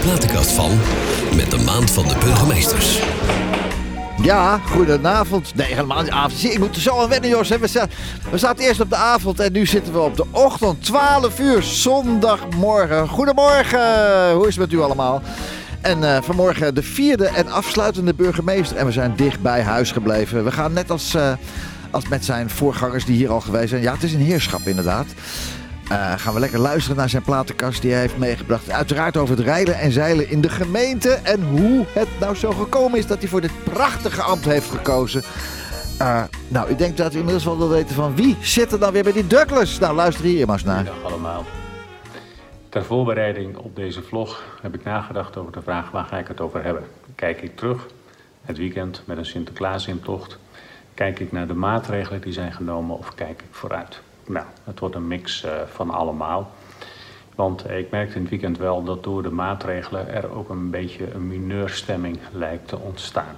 [0.00, 0.70] platenkast van
[1.36, 3.02] met de maand van de burgemeesters.
[4.22, 5.54] Ja, goedenavond.
[5.54, 6.40] Nee, helemaal niet avond.
[6.40, 7.48] Zie, ik moet er zo aan wennen, Jos.
[7.48, 7.88] We,
[8.30, 10.84] we zaten eerst op de avond en nu zitten we op de ochtend.
[10.84, 13.08] 12 uur, zondagmorgen.
[13.08, 14.32] Goedemorgen.
[14.32, 15.22] Hoe is het met u allemaal?
[15.80, 18.76] En eh, vanmorgen de vierde en afsluitende burgemeester.
[18.76, 20.44] En we zijn dicht bij huis gebleven.
[20.44, 21.32] We gaan net als, eh,
[21.90, 23.82] als met zijn voorgangers die hier al geweest zijn.
[23.82, 25.06] Ja, het is een heerschap inderdaad.
[25.90, 28.70] Eh, gaan we lekker luisteren naar zijn platenkast die hij heeft meegebracht.
[28.70, 31.10] Uiteraard over het rijden en zeilen in de gemeente.
[31.10, 35.22] En hoe het nou zo gekomen is dat hij voor dit prachtige ambt heeft gekozen.
[35.98, 38.92] Eh, nou, ik denk dat u inmiddels wel wil weten van wie zit er dan
[38.92, 39.78] weer bij die Douglas.
[39.78, 40.84] Nou, luister hier maar eens naar.
[40.84, 41.44] Dag allemaal.
[42.68, 46.40] Ter voorbereiding op deze vlog heb ik nagedacht over de vraag waar ga ik het
[46.40, 46.84] over hebben.
[47.14, 47.86] Kijk ik terug,
[48.44, 50.38] het weekend met een Sinterklaasintocht.
[50.94, 54.00] Kijk ik naar de maatregelen die zijn genomen of kijk ik vooruit?
[54.30, 56.50] Nou, het wordt een mix eh, van allemaal.
[57.34, 60.70] Want eh, ik merkte in het weekend wel dat door de maatregelen er ook een
[60.70, 63.36] beetje een mineurstemming lijkt te ontstaan.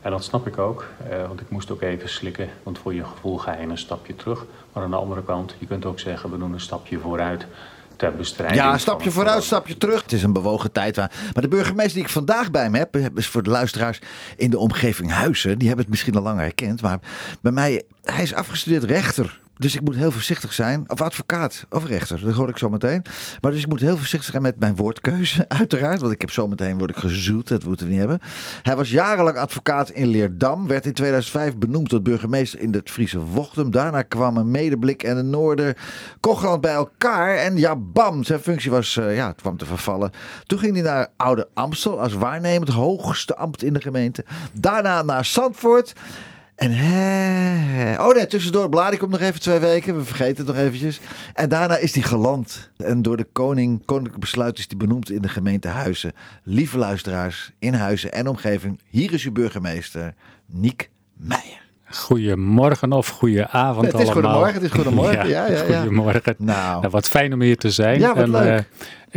[0.00, 3.04] En dat snap ik ook, eh, want ik moest ook even slikken, want voor je
[3.04, 4.44] gevoel ga je een stapje terug.
[4.72, 7.46] Maar aan de andere kant, je kunt ook zeggen, we doen een stapje vooruit
[7.96, 8.62] ter bestrijding.
[8.62, 10.02] Ja, stapje vooruit, stapje terug.
[10.02, 10.96] Het is een bewogen tijd.
[10.96, 11.12] Waar...
[11.32, 14.00] Maar de burgemeester die ik vandaag bij me heb, is voor de luisteraars
[14.36, 15.58] in de omgeving Huizen.
[15.58, 16.82] Die hebben het misschien al langer herkend.
[16.82, 16.98] Maar
[17.40, 19.40] bij mij, hij is afgestudeerd rechter.
[19.58, 20.84] Dus ik moet heel voorzichtig zijn.
[20.86, 23.02] Of advocaat, of rechter, dat hoor ik zo meteen.
[23.40, 26.00] Maar dus ik moet heel voorzichtig zijn met mijn woordkeuze, uiteraard.
[26.00, 28.20] Want ik heb zo meteen word ik gezoet, dat moeten we niet hebben.
[28.62, 30.66] Hij was jarenlang advocaat in Leerdam.
[30.66, 33.70] Werd in 2005 benoemd tot burgemeester in het Friese Wochtem.
[33.70, 35.76] Daarna kwamen Medeblik en de Noorder
[36.20, 37.36] Kochland bij elkaar.
[37.36, 40.10] En ja, bam, zijn functie was, eh, ja, kwam te vervallen.
[40.46, 44.24] Toen ging hij naar Oude Amstel als waarnemend hoogste ambt in de gemeente.
[44.52, 45.94] Daarna naar Zandvoort.
[46.58, 49.96] En hè, oh nee, tussendoor Bladik komt nog even twee weken.
[49.96, 51.00] We vergeten het nog eventjes.
[51.34, 52.70] En daarna is hij geland.
[52.76, 56.12] En door de koning, koninklijk besluit is hij benoemd in de gemeente Huizen.
[56.42, 58.80] Lieve luisteraars in Huizen en omgeving.
[58.88, 60.14] Hier is uw burgemeester,
[60.46, 61.66] Niek Meijer.
[61.90, 64.12] Goedemorgen of goedenavond Het is allemaal.
[64.22, 65.28] goedemorgen, het is goedemorgen.
[65.28, 65.80] Ja, ja, ja.
[65.80, 66.34] Goedemorgen.
[66.38, 66.80] Nou.
[66.80, 68.00] Nou, wat fijn om hier te zijn.
[68.00, 68.58] Ja, wat en, leuk.
[68.58, 68.64] eh,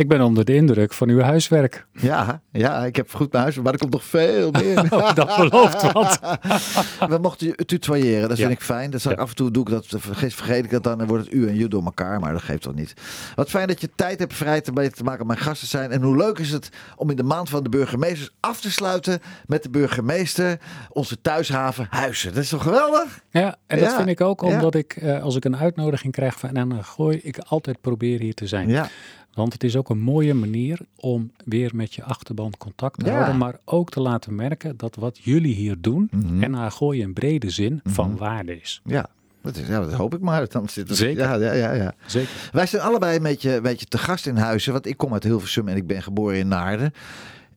[0.02, 1.86] ik ben onder de indruk van uw huiswerk.
[1.92, 4.80] Ja, ja, ik heb goed mijn huis, maar er komt nog veel meer.
[4.92, 6.20] Oh, dat belooft wat.
[7.12, 8.54] We mochten je tutoyeren, dat vind Ja.
[8.54, 8.90] ik fijn.
[8.90, 9.10] Dat Ja.
[9.12, 11.48] af en toe doe ik dat, vergeet, vergeet ik dat dan en wordt het u
[11.48, 12.94] en je door elkaar, maar dat geeft toch niet.
[13.34, 15.90] Wat fijn dat je tijd hebt vrij te, maken om mijn gasten zijn.
[15.90, 19.20] En hoe leuk is het om in de maand van de burgemeesters af te sluiten
[19.46, 20.58] met de burgemeester,
[20.88, 22.34] onze thuishaven Huizen.
[22.34, 23.20] Dat is toch geweldig?
[23.30, 26.38] Ja, en dat Ja, vind ik ook omdat ik, eh, als ik een uitnodiging krijg
[26.38, 28.68] van en dan gooi ik altijd probeer hier te zijn.
[28.68, 28.88] Ja,
[29.34, 33.12] Want het is ook een mooie manier om weer met je achterban contact te Ja.
[33.12, 33.36] houden.
[33.38, 36.42] Maar ook te laten merken dat wat jullie hier doen, Mhm.
[36.42, 38.80] en naar gooi in brede zin, van waarde is.
[38.84, 39.06] ja.
[39.42, 40.48] Dat, is, ja, dat hoop ik maar.
[40.48, 41.22] Dan zit het, Zeker.
[41.22, 41.94] Ja, ja, ja, ja.
[42.06, 42.30] Zeker.
[42.52, 44.72] Wij zijn allebei een beetje, een beetje te gast in Huizen.
[44.72, 46.92] Want ik kom uit Hilversum en ik ben geboren in Naarden.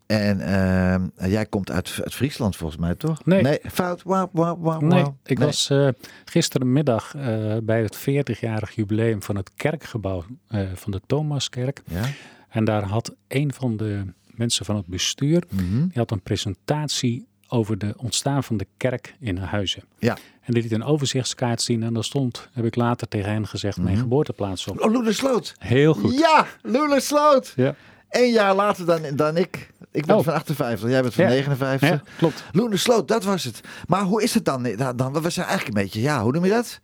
[0.06, 3.26] En ehm, jij komt uit, uit Friesland volgens mij, toch?
[3.26, 3.42] Nee.
[3.42, 4.02] Nee, fout.
[4.04, 5.48] Wauw, wauw, wauw, Nee, ik Nee.
[5.48, 5.88] was eh,
[6.26, 11.82] gisterenmiddag eh, bij het 40-jarig jubileum van het kerkgebouw eh, van de Thomaskerk.
[11.88, 12.04] Ja?
[12.50, 15.80] En daar had een van de mensen van het bestuur, Mhm.
[15.82, 19.84] die had een presentatie over de ontstaan van de kerk in Huizen.
[20.00, 20.18] Ja.
[20.42, 23.78] En die liet een overzichtskaart zien en daar stond, heb ik later tegen hen gezegd,
[23.78, 24.02] mijn Mhm.
[24.04, 24.80] geboorteplaats op.
[24.82, 25.56] Oh, Loenersloot.
[25.58, 26.18] Heel goed.
[26.20, 27.54] Ja, Loenersloot.
[27.56, 27.76] Ja,
[28.10, 29.70] Eén jaar later dan, dan ik.
[29.96, 30.24] Ik ben Oh.
[30.24, 31.30] van 58, jij bent van Ja.
[31.30, 31.90] 59.
[31.90, 32.44] ja klopt.
[32.52, 33.62] Loenersloot, dat was het.
[33.88, 34.64] Maar hoe is het dan?
[34.96, 36.80] dan, we zijn eigenlijk een beetje, ja, hoe noem je dat?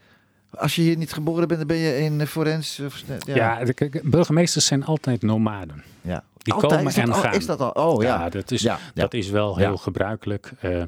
[0.53, 2.79] Als je hier niet geboren bent, dan ben je in Forens.
[2.85, 3.35] Of, ja.
[3.35, 5.83] Ja, de- kijk, burgemeesters zijn altijd nomaden.
[6.01, 6.23] ja.
[6.38, 6.71] Die Altijd?
[6.71, 7.33] komen en al, gaan.
[7.33, 7.69] Is dat al?
[7.69, 8.19] Oh ja.
[8.23, 10.51] Ja, dat is, dat is wel heel gebruikelijk.
[10.59, 10.83] eh,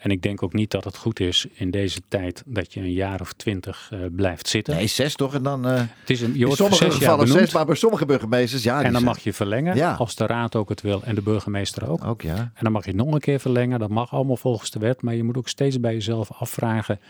[0.00, 2.92] en ik denk ook niet dat het goed is in deze tijd dat je een
[2.92, 4.74] jaar of twintig eh, blijft zitten.
[4.74, 5.34] Nee, zes toch?
[5.34, 5.66] En dan.
[5.66, 8.82] eh Het is een, je in sommige zes gevallen zes, maar bij sommige burgemeesters, ja.
[8.82, 9.92] en dan mag je verlengen Ja.
[9.94, 12.04] als de raad ook het wil en de burgemeester ook.
[12.04, 12.36] Ook ja.
[12.36, 13.78] En dan mag je het nog een keer verlengen.
[13.78, 15.02] Dat mag allemaal volgens de wet.
[15.02, 17.00] Maar je moet ook steeds bij jezelf afvragen.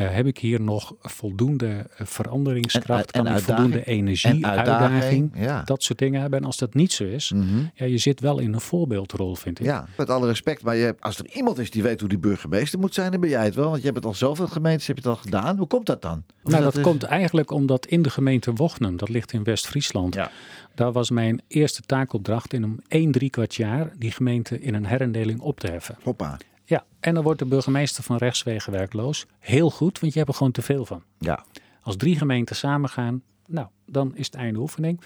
[0.00, 3.10] Eh, heb ik hier nog voldoende eh, veranderingskracht?
[3.10, 5.62] En- en kan ik voldoende energie, En uitdaging, uitdaging, ja.
[5.64, 6.38] dat soort dingen hebben?
[6.38, 7.44] En als dat niet zo is, Mhm.
[7.74, 9.66] ja, je zit wel in een voorbeeldrol, vind ik.
[9.66, 10.62] Ja, met alle respect.
[10.62, 13.20] Maar je, hebt- als er iemand is die weet hoe die burgemeester moet zijn, dan
[13.20, 13.64] ben jij het wel.
[13.68, 15.56] Want je hebt het al zoveel gemeentes, heb je het al gedaan.
[15.56, 16.22] Hoe komt dat dan?
[16.44, 20.14] Of Nou, dat, is- komt eigenlijk omdat in de gemeente Wochnum, dat ligt in West-Friesland,
[20.14, 20.30] Ja.
[20.74, 24.86] daar was mijn eerste taakopdracht in een 1, 3 kwart jaar die gemeente in een
[24.86, 25.96] herindeling op te heffen.
[26.02, 26.38] Hoppa.
[26.70, 29.26] Ja, en dan wordt de burgemeester van rechtswegen werkloos.
[29.38, 31.02] Heel goed, want je hebt er gewoon te veel van.
[31.18, 31.44] Ja.
[31.82, 35.00] Als drie gemeenten samengaan, nou, dan is het einde oefening.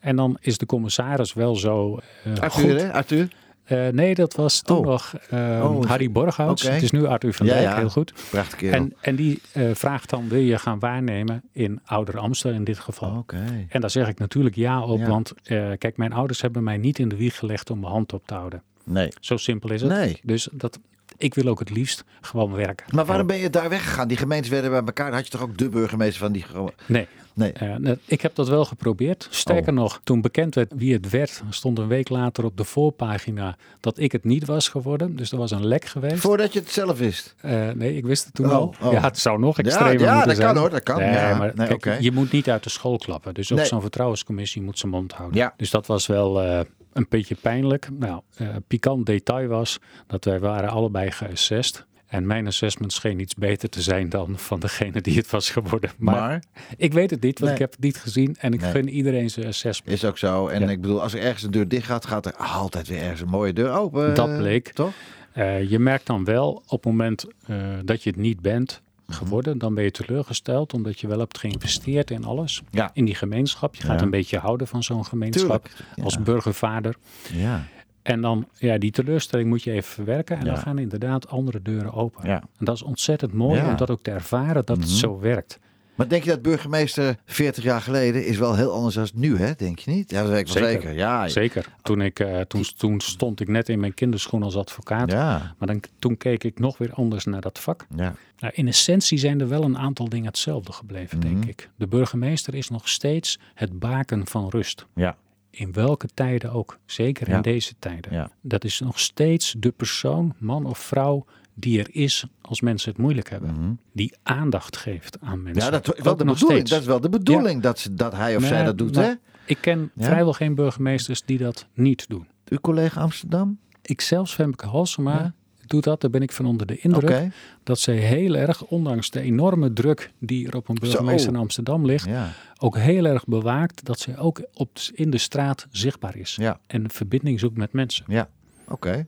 [0.00, 2.80] En dan is de commissaris wel zo eh, Arthur, goed.
[2.80, 2.92] hè?
[2.92, 3.28] Arthur?
[3.64, 4.86] Eh, nee, dat was toen Oh.
[4.86, 6.62] nog eh, Oh, Harry Borghuis.
[6.62, 7.76] Het is nu Arthur van Ja, Dijk, ja.
[7.76, 8.12] heel goed.
[8.30, 8.74] Prachtig kerel.
[8.80, 12.78] En, en die eh, vraagt dan, wil je gaan waarnemen in Ouder Amstel in dit
[12.78, 13.16] geval?
[13.16, 13.66] Oké.
[13.68, 15.06] En daar zeg ik natuurlijk ja op, Ja.
[15.08, 15.32] want
[15.78, 18.34] kijk, mijn ouders hebben mij niet in de wieg gelegd om mijn hand op te
[18.34, 18.62] houden.
[18.84, 19.08] Nee.
[19.20, 19.90] Zo simpel is het.
[19.90, 20.20] Nee.
[20.22, 20.78] Dus dat,
[21.20, 22.86] ik wil ook het liefst gewoon werken.
[22.94, 24.08] Maar waarom ben je daar weggegaan?
[24.08, 25.06] Die gemeentes werden bij elkaar.
[25.06, 26.44] Dan had je toch ook de burgemeester van die...
[26.86, 27.52] Nee, Nee.
[27.52, 29.26] eh, net- ik heb dat wel geprobeerd.
[29.30, 29.78] Sterker Oh.
[29.78, 33.98] nog, toen bekend werd wie het werd, stond een week later op de voorpagina dat
[33.98, 35.16] ik het niet was geworden.
[35.16, 36.20] Dus er was een lek geweest.
[36.20, 37.34] Voordat je het zelf wist.
[37.40, 38.74] Eh, nee, ik wist het toen Oh, al.
[38.82, 38.92] oh.
[38.92, 40.48] Ja, het zou nog Ja, extremer ja, moeten dat zijn.
[40.48, 40.98] kan hoor, dat kan.
[40.98, 43.34] Nee, Ja, maar nee, kijk, je moet niet uit de school klappen.
[43.34, 43.66] Dus ook Nee.
[43.66, 45.38] zo'n vertrouwenscommissie moet zijn mond houden.
[45.38, 45.54] Ja.
[45.56, 46.60] Dus dat was wel eh,
[46.92, 47.88] een beetje pijnlijk.
[47.98, 51.88] Nou, eh pikant detail was dat wij waren allebei geassessed.
[52.06, 55.90] En mijn assessment scheen iets beter te zijn dan van degene die het was geworden.
[55.98, 56.42] Maar, Maar,
[56.76, 57.54] ik weet het niet, want Nee.
[57.54, 58.36] ik heb het niet gezien.
[58.38, 58.70] En ik Nee.
[58.70, 59.96] gun iedereen zijn assessment.
[59.96, 60.46] is ook zo.
[60.48, 60.68] En Ja.
[60.68, 63.28] ik bedoel, als er ergens een deur dicht gaat, gaat er altijd weer ergens een
[63.28, 64.14] mooie deur open.
[64.14, 64.72] Dat bleek.
[64.72, 64.92] Toch?
[65.32, 68.82] Eh, je merkt dan wel op het moment eh, dat je het niet bent.
[69.12, 72.62] Geworden, dan ben je teleurgesteld omdat je wel hebt geïnvesteerd in alles.
[72.70, 72.90] Ja.
[72.92, 73.74] In die gemeenschap.
[73.74, 74.04] Je gaat Ja.
[74.04, 75.68] een beetje houden van zo'n gemeenschap.
[75.96, 76.04] Ja.
[76.04, 76.94] als burgervader.
[77.32, 77.62] Ja.
[78.02, 80.38] En dan, ja, die teleurstelling moet je even verwerken.
[80.38, 82.28] En dan gaan inderdaad andere deuren open.
[82.28, 82.40] ja.
[82.58, 84.94] En dat is ontzettend mooi om dat ook te ervaren dat het Mhm.
[84.96, 85.58] zo werkt.
[85.94, 89.52] Maar denk je dat burgemeester 40 jaar geleden is wel heel anders dan nu, hè?
[89.56, 90.10] Denk je niet?
[90.10, 90.68] Ja, dat weet ik Zeker.
[90.70, 90.92] zeker.
[90.92, 91.28] Ja.
[91.28, 91.66] Zeker.
[91.82, 95.10] Toen, ik, eh, toen, toen stond ik net in mijn kinderschoen als advocaat.
[95.10, 95.54] Ja.
[95.58, 97.86] Maar dan, toen keek ik nog weer anders naar dat vak.
[97.96, 98.14] Ja.
[98.40, 101.28] Nou, in essentie zijn er wel een aantal dingen hetzelfde gebleven, Mhm.
[101.28, 101.70] denk ik.
[101.76, 104.86] De burgemeester is nog steeds het baken van rust.
[104.94, 105.16] Ja.
[105.50, 106.78] In welke tijden ook.
[106.86, 107.36] Zeker Ja.
[107.36, 108.12] in deze tijden.
[108.12, 108.30] Ja.
[108.40, 113.00] Dat is nog steeds de persoon, man of vrouw, die er is als mensen het
[113.00, 113.54] moeilijk hebben.
[113.54, 113.72] Mhm.
[113.92, 115.64] Die aandacht geeft aan mensen.
[115.64, 116.68] Ja, dat is wel de bedoeling.
[116.68, 119.12] Dat is wel de bedoeling dat, dat hij of zij dat doet, hè?
[119.46, 120.04] Ik ken Ja?
[120.04, 122.26] vrijwel geen burgemeesters die dat niet doen.
[122.48, 123.58] Uw collega Amsterdam?
[123.82, 125.34] Ik zelfs, Femke Halsema, Ja?
[125.70, 126.00] Doet dat.
[126.00, 127.28] Daar ben ik van onder de indruk.
[127.62, 131.84] Dat zij heel erg, ondanks de enorme druk die er op een burgemeester in Amsterdam
[131.86, 132.32] ligt, Ja.
[132.58, 136.36] ook heel erg bewaakt dat zij ook op, in de straat zichtbaar is.
[136.40, 136.60] Ja.
[136.66, 138.04] En verbinding zoekt met mensen.
[138.08, 138.28] Ja.
[138.68, 139.06] Oké.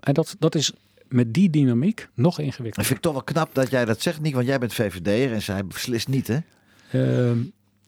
[0.00, 0.72] En dat, dat is
[1.08, 2.84] met die dynamiek nog ingewikkelder.
[2.84, 4.34] vind ik toch wel knap dat jij dat zegt, Nick.
[4.34, 6.38] Want jij bent VVD'er en zij beslist niet, hè?
[6.90, 7.38] Ehm,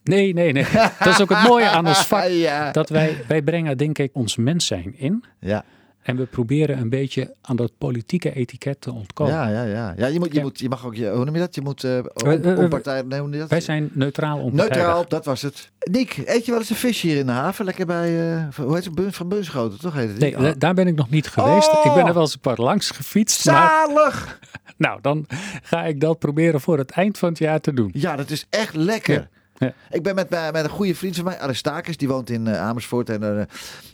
[0.05, 0.67] nee, nee, nee.
[0.99, 2.29] dat is ook het mooie aan ons vak.
[2.49, 2.73] Ja.
[2.73, 5.25] Dat wij, wij brengen denk ik ons mens zijn in.
[5.41, 5.65] Ja.
[6.09, 9.33] En we proberen een beetje aan dat politieke etiket te ontkomen.
[9.33, 9.95] Ja, ja, ja.
[9.97, 10.43] ja je, moet, je, Ja.
[10.43, 11.55] moet, je mag ook, je, hoe noem je dat?
[11.55, 12.09] Je moet uh, We-
[12.41, 13.49] we- we- onpartij, nee, hoe noem je dat?
[13.51, 14.77] Wij zijn neutraal onpartijdig.
[14.77, 15.71] Neutraal, dat was het.
[15.91, 17.65] Nick, eet je wel eens een visje hier in de haven?
[17.65, 18.95] Lekker bij, eh, hoe heet het?
[18.95, 20.19] Bun- Van Bunschoten, toch heet het?
[20.19, 20.43] Nee, Oh.
[20.43, 21.73] da- daar ben ik nog niet geweest.
[21.73, 21.85] Oh!
[21.87, 23.47] Ik ben er wel eens een paar langs gefietst.
[23.47, 24.39] Maar Zalig!
[24.77, 25.27] nou, dan
[25.63, 27.91] ga ik dat proberen voor het eind van het jaar te doen.
[27.93, 29.15] Ja, dat is echt lekker.
[29.15, 29.29] Ja.
[29.59, 29.73] Ja.
[29.91, 32.61] Ik ben met, mijn- met een goede vriend van mij, Aristakis, die woont in eh,
[32.61, 33.11] Amersfoort.
[33.11, 33.45] En eh,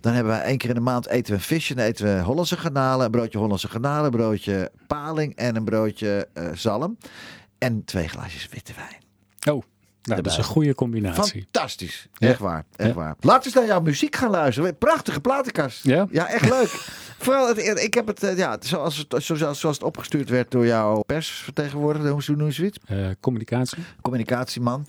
[0.01, 1.75] dan hebben wij één keer in de maand eten we een visje.
[1.75, 6.29] Dan eten we Hollandse garnalen, een broodje Hollandse garnalen, een broodje paling en een broodje
[6.33, 6.99] eh, zalm.
[7.59, 9.03] En twee glaasjes witte wijn.
[9.57, 9.63] Oh,
[10.03, 11.43] nou, dat is een goede combinatie.
[11.53, 12.09] Fantastisch.
[12.13, 12.29] Ja.
[12.29, 12.65] Echt waar.
[12.77, 12.95] Echt Ja.
[12.95, 13.15] waar.
[13.21, 14.79] Laten we eens naar jouw muziek gaan luisteren.
[14.79, 15.85] Prachtige platenkast.
[15.85, 16.07] Ja?
[16.11, 16.69] Ja, echt leuk.
[17.25, 20.67] Vooral, het, ik heb het, eh, ja, zoals het, zoals, zoals het opgestuurd werd door
[20.67, 22.79] jouw persvertegenwoordiger, hoe noem je zoiets?
[22.87, 23.79] Eh, communicatie.
[24.03, 24.87] Communicatieman.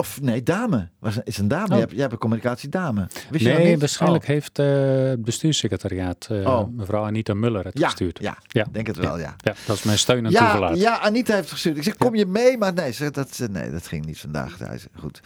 [0.00, 0.88] Of nee, dame.
[0.98, 1.62] Was, is een dame.
[1.64, 1.68] Oh.
[1.70, 3.06] Jij, hebt, jij hebt een communicatiedame.
[3.30, 4.28] Wist je Nee, waarschijnlijk Oh.
[4.28, 4.66] heeft eh,
[5.10, 6.76] het bestuurssecretariaat, eh, Oh.
[6.76, 8.18] mevrouw Anita Muller, het Ja, gestuurd.
[8.20, 8.66] ja, Ja.
[8.72, 9.34] denk het wel, ja.
[9.36, 10.78] Ja, dat is mijn steun en Ja, toeverlaat.
[10.80, 11.76] ja, Anita heeft gestuurd.
[11.76, 12.58] Ik zeg, kom je mee?
[12.58, 14.56] Maar nee, ze, dat, eh, nee, dat ging niet vandaag.
[14.98, 15.20] Goed.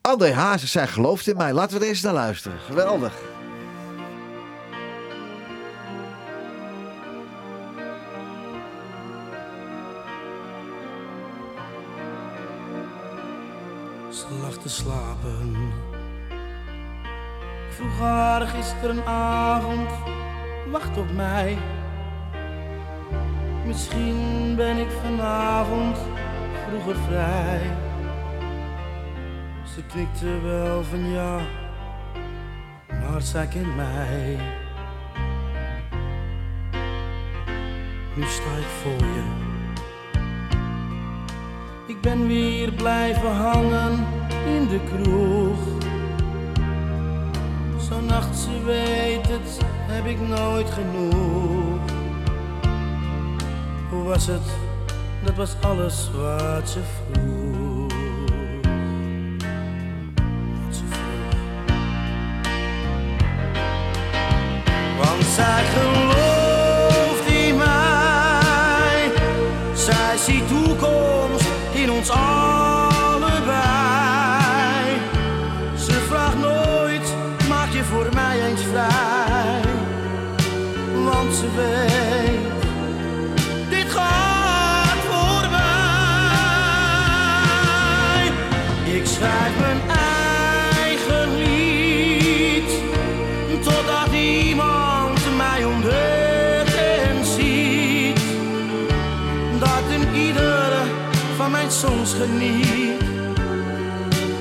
[0.00, 1.52] André Hazes, zij gelooft in mij.
[1.52, 2.58] Laten we er eens naar luisteren.
[2.58, 3.12] Geweldig.
[14.64, 15.56] Te slapen.
[17.68, 19.90] Ik vroeg haar gisterenavond,
[20.70, 21.58] wacht op mij.
[23.66, 25.98] Misschien ben ik vanavond
[26.68, 27.60] vroeger vrij.
[29.74, 31.40] Ze knikte wel van ja,
[32.88, 34.38] maar zij kent mij.
[38.14, 39.24] Nu sta ik voor je.
[41.86, 45.58] Ik ben weer blijven hangen in de kroeg.
[47.88, 51.80] Zo'n nacht, ze weet het, heb ik nooit genoeg.
[53.90, 54.42] Hoe was het?
[55.24, 57.92] Dat was alles wat ze vroeg.
[60.64, 61.40] Wat ze vroeg.
[64.98, 69.10] Want zij gelooft in mij.
[69.74, 72.73] Zij ziet toekomst in ons allebei.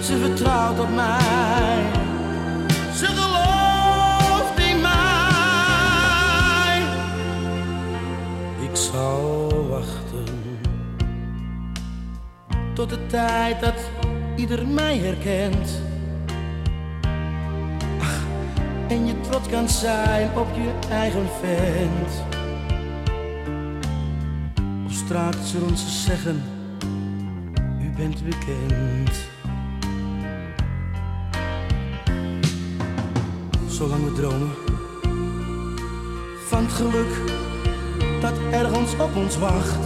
[0.01, 1.85] Ze vertrouwt op mij.
[2.95, 5.01] Ze gelooft in mij.
[8.69, 10.23] Ik zal wachten
[12.73, 13.89] tot de tijd dat
[14.35, 15.81] ieder mij herkent.
[17.99, 18.21] Ach,
[18.87, 22.23] en je trots kan zijn op je eigen vent.
[24.85, 26.52] Of straks zullen ze zeggen,
[28.13, 29.11] bent bekend.
[33.67, 34.51] Zolang we dromen
[36.47, 37.31] van het geluk
[38.21, 39.85] dat ergens op ons wacht.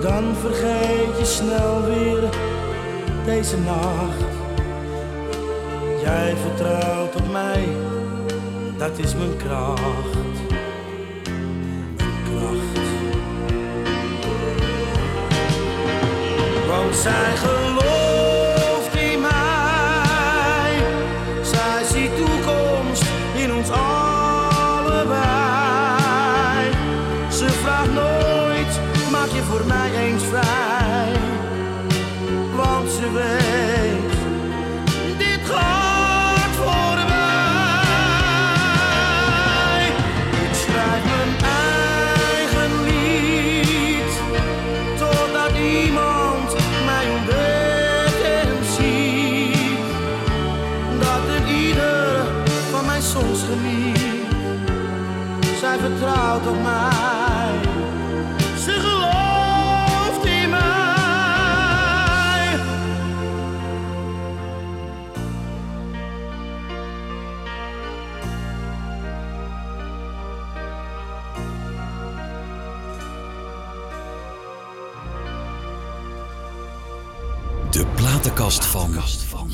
[0.00, 2.30] Dan vergeet je snel weer
[3.24, 4.24] deze nacht.
[6.02, 7.68] Jij vertrouwt op mij,
[8.78, 10.21] dat is mijn kracht.
[16.92, 17.61] Want zij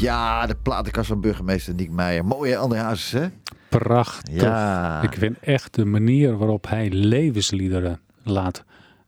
[0.00, 2.24] Ja, de platenkast van burgemeester Niek Meijer.
[2.24, 3.26] Mooie André Hazes, hè?
[3.68, 4.42] Prachtig.
[4.42, 5.02] Ja.
[5.02, 8.64] Ik vind echt de manier waarop hij levensliederen laat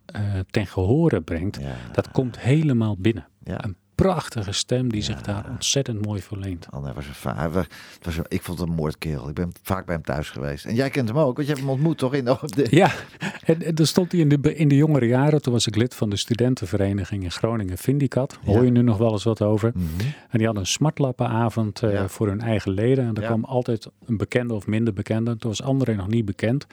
[0.07, 1.61] eh, ten gehore brengt.
[1.61, 1.75] Ja.
[1.93, 3.27] Dat komt helemaal binnen.
[3.45, 3.65] Ja.
[3.65, 6.67] Een prachtige stem die zich daar ontzettend mooi voor leent.
[6.71, 7.65] André was een, hij was,
[7.95, 9.29] het was een- ik vond het een moordkerel.
[9.29, 10.65] Ik ben vaak bij hem thuis geweest.
[10.65, 12.15] En jij kent hem ook, want je hebt hem ontmoet toch?
[12.15, 12.91] In de, Ja,
[13.45, 15.43] en, en dan stond hij in de, in de jongere jaren.
[15.43, 18.39] Toen was ik lid van de studentenvereniging in Groningen, Vindicat.
[18.45, 18.63] Hoor Ja.
[18.63, 19.73] je nu nog wel eens wat over.
[19.75, 19.85] Mhm.
[20.29, 22.09] En die hadden een smartlappenavond eh, Ja.
[22.09, 23.07] voor hun eigen leden.
[23.07, 25.37] En er kwam altijd een bekende of minder bekende.
[25.37, 26.67] Toen was André nog niet bekend.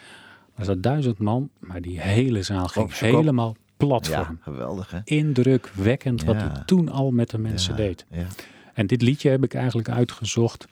[0.56, 3.00] Er zat duizend man, maar die hele zaal ging kop.
[3.00, 5.00] helemaal plat voor Ja, geweldig, hè?
[5.04, 8.06] Indrukwekkend wat hij toen al met de mensen deed.
[8.12, 8.26] Ja.
[8.74, 10.68] En dit liedje heb ik eigenlijk uitgezocht.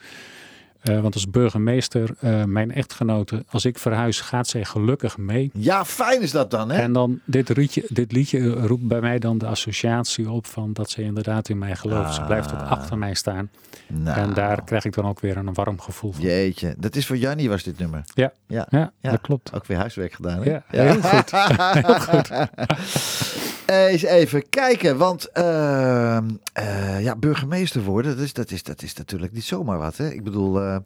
[0.86, 5.50] Eh, want als burgemeester, eh, mijn echtgenote, als ik verhuis, gaat zij gelukkig mee.
[5.54, 6.82] ja, fijn is dat dan, hè?
[6.82, 10.89] En dan dit liedje, dit liedje roept bij mij dan de associatie op van dat
[10.89, 12.13] ze inderdaad in mij gelooft.
[12.13, 12.72] Ze blijft ook Ah.
[12.72, 13.50] achter mij staan.
[13.88, 16.22] Nou, En daar krijg ik dan ook weer een warm gevoel van.
[16.24, 18.01] Jeetje, dat is voor Jannie was dit nummer.
[18.13, 19.12] Ja, Ja, ja, Ja.
[19.12, 19.54] dat klopt.
[19.54, 20.50] ook weer huiswerk gedaan, hè?
[20.51, 21.32] Ja, heel goed.
[21.86, 22.30] Heel goed.
[23.65, 28.93] Eens even kijken, want ehm, eh, ja, burgemeester worden, dat is, dat, is, dat is
[28.93, 29.98] natuurlijk niet zomaar wat.
[29.98, 30.10] Hè?
[30.10, 30.77] Ik bedoel, eh,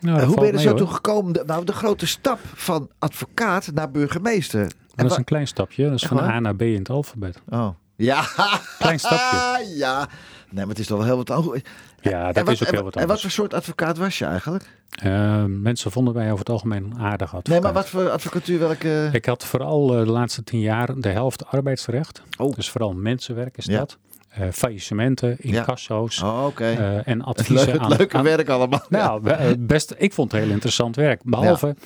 [0.00, 1.32] Nou, hoe ben je er zo toe gekomen?
[1.32, 4.72] De- Nou, de grote stap van advocaat naar burgemeester.
[4.94, 5.84] Dat is een klein stapje.
[5.84, 6.30] Dat is van waar?
[6.30, 7.38] A naar B in het alfabet.
[7.48, 7.68] Oh.
[7.96, 8.24] Ja.
[8.78, 9.66] Klein stapje.
[9.76, 9.98] ja.
[10.50, 11.60] Nee, maar het is toch wel heel wat.
[12.10, 13.20] Ja, dat wat- is ook heel wat- wat En wat anders.
[13.20, 14.70] voor soort advocaat was je eigenlijk?
[15.02, 17.46] Eh, mensen vonden mij over het algemeen een aardig advocaat.
[17.48, 19.08] Nee, maar wat voor advocatuur, welke...
[19.12, 22.22] Ik had vooral eh, de laatste tien jaar de helft arbeidsrecht.
[22.38, 22.54] Oh.
[22.54, 23.78] Dus vooral mensenwerk is Ja.
[23.78, 23.98] dat.
[24.28, 26.64] Eh faillissementen, incasso's Oh, oké.
[26.64, 28.82] eh, en adviezen leuke, aan, leuke aan- werk allemaal.
[28.88, 31.20] Nou, be- best, ik vond het heel interessant werk.
[31.24, 31.76] Behalve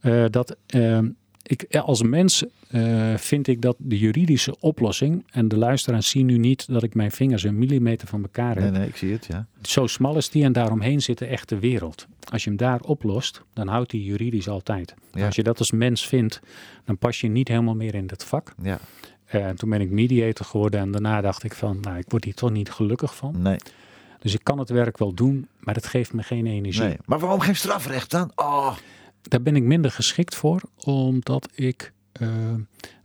[0.00, 1.08] eh, dat ehm,
[1.50, 6.38] ik als mens eh, vind ik dat de juridische oplossing, en de luisteraars zien nu
[6.38, 8.62] niet dat ik mijn vingers een millimeter van elkaar heb.
[8.62, 9.46] Nee, nee, ik zie het, ja.
[9.62, 12.06] Zo smal is die en daaromheen zit de echte wereld.
[12.32, 14.94] Als je hem daar oplost, dan houdt die juridisch altijd.
[15.12, 15.26] Ja.
[15.26, 16.40] Als je dat als mens vindt,
[16.84, 18.54] dan pas je niet helemaal meer in dat vak.
[18.62, 18.78] Ja,
[19.26, 22.24] Eh, En toen ben ik mediator geworden en daarna dacht ik van, nou, ik word
[22.24, 23.42] hier toch niet gelukkig van.
[23.42, 23.56] nee,
[24.20, 26.82] Dus ik kan het werk wel doen, maar het geeft me geen energie.
[26.82, 26.96] nee.
[27.06, 28.32] Maar waarom geen strafrecht dan?
[28.34, 28.76] Oh,
[29.22, 32.28] Daar ben ik minder geschikt voor, omdat ik eh,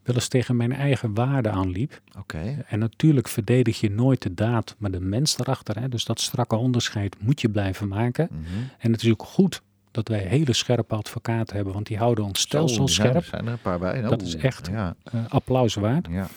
[0.04, 2.02] wel eens tegen mijn eigen waarden aanliep.
[2.20, 2.64] oké.
[2.68, 5.80] En natuurlijk verdedig je nooit de daad, maar de mens erachter.
[5.80, 5.90] Hè?
[5.90, 8.28] Dus dat strakke onderscheid moet je blijven maken.
[8.32, 8.42] Mhm.
[8.80, 12.40] En het is ook goed dat wij hele scherpe advocaten hebben, want die houden ons
[12.40, 13.16] stelsel er scherp.
[13.16, 14.02] er zijn er een paar bij.
[14.02, 16.08] Dat is echt- Ja, Eh, applaus waard.
[16.12, 16.28] ja.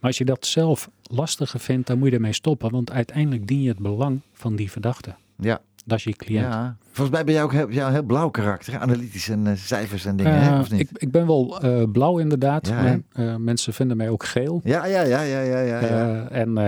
[0.00, 2.70] Maar als je dat zelf lastiger vindt, dan moet je ermee stoppen.
[2.70, 5.14] Want uiteindelijk dien je het belang van die verdachte.
[5.36, 5.60] ja.
[5.88, 6.46] Dat is je cliënt.
[6.52, 6.76] ja.
[6.92, 8.78] Volgens mij ben jij ook heel, een heel blauw karakter.
[8.78, 10.54] Analytisch en eh, cijfers en dingen, hè?
[10.54, 10.80] Eh, of niet?
[10.80, 14.60] ik, ik ben wel eh, blauw inderdaad, Ja, maar mensen vinden mij ook geel.
[14.64, 15.80] Ja, ja, ja, ja, ja, ja.
[15.80, 16.28] ja.
[16.28, 16.58] En,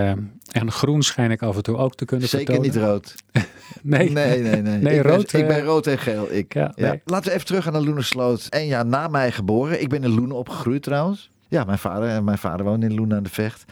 [0.51, 2.71] en groen schijn ik af en toe ook te kunnen Zeker vertonen.
[2.71, 3.15] niet rood.
[3.83, 4.77] Nee, Nee, nee, nee.
[4.77, 6.31] Nee, ik, ben, rood, ik ben rood en geel.
[6.31, 6.53] Ik.
[6.53, 7.01] Ja, nee.
[7.05, 8.47] Laten we even terug gaan naar Loenersloot.
[8.49, 9.81] Eén jaar na mij geboren.
[9.81, 11.31] Ik ben in Loenen opgegroeid trouwens.
[11.47, 13.65] Ja, mijn vader, mijn vader woonde in Loenen aan de Vecht.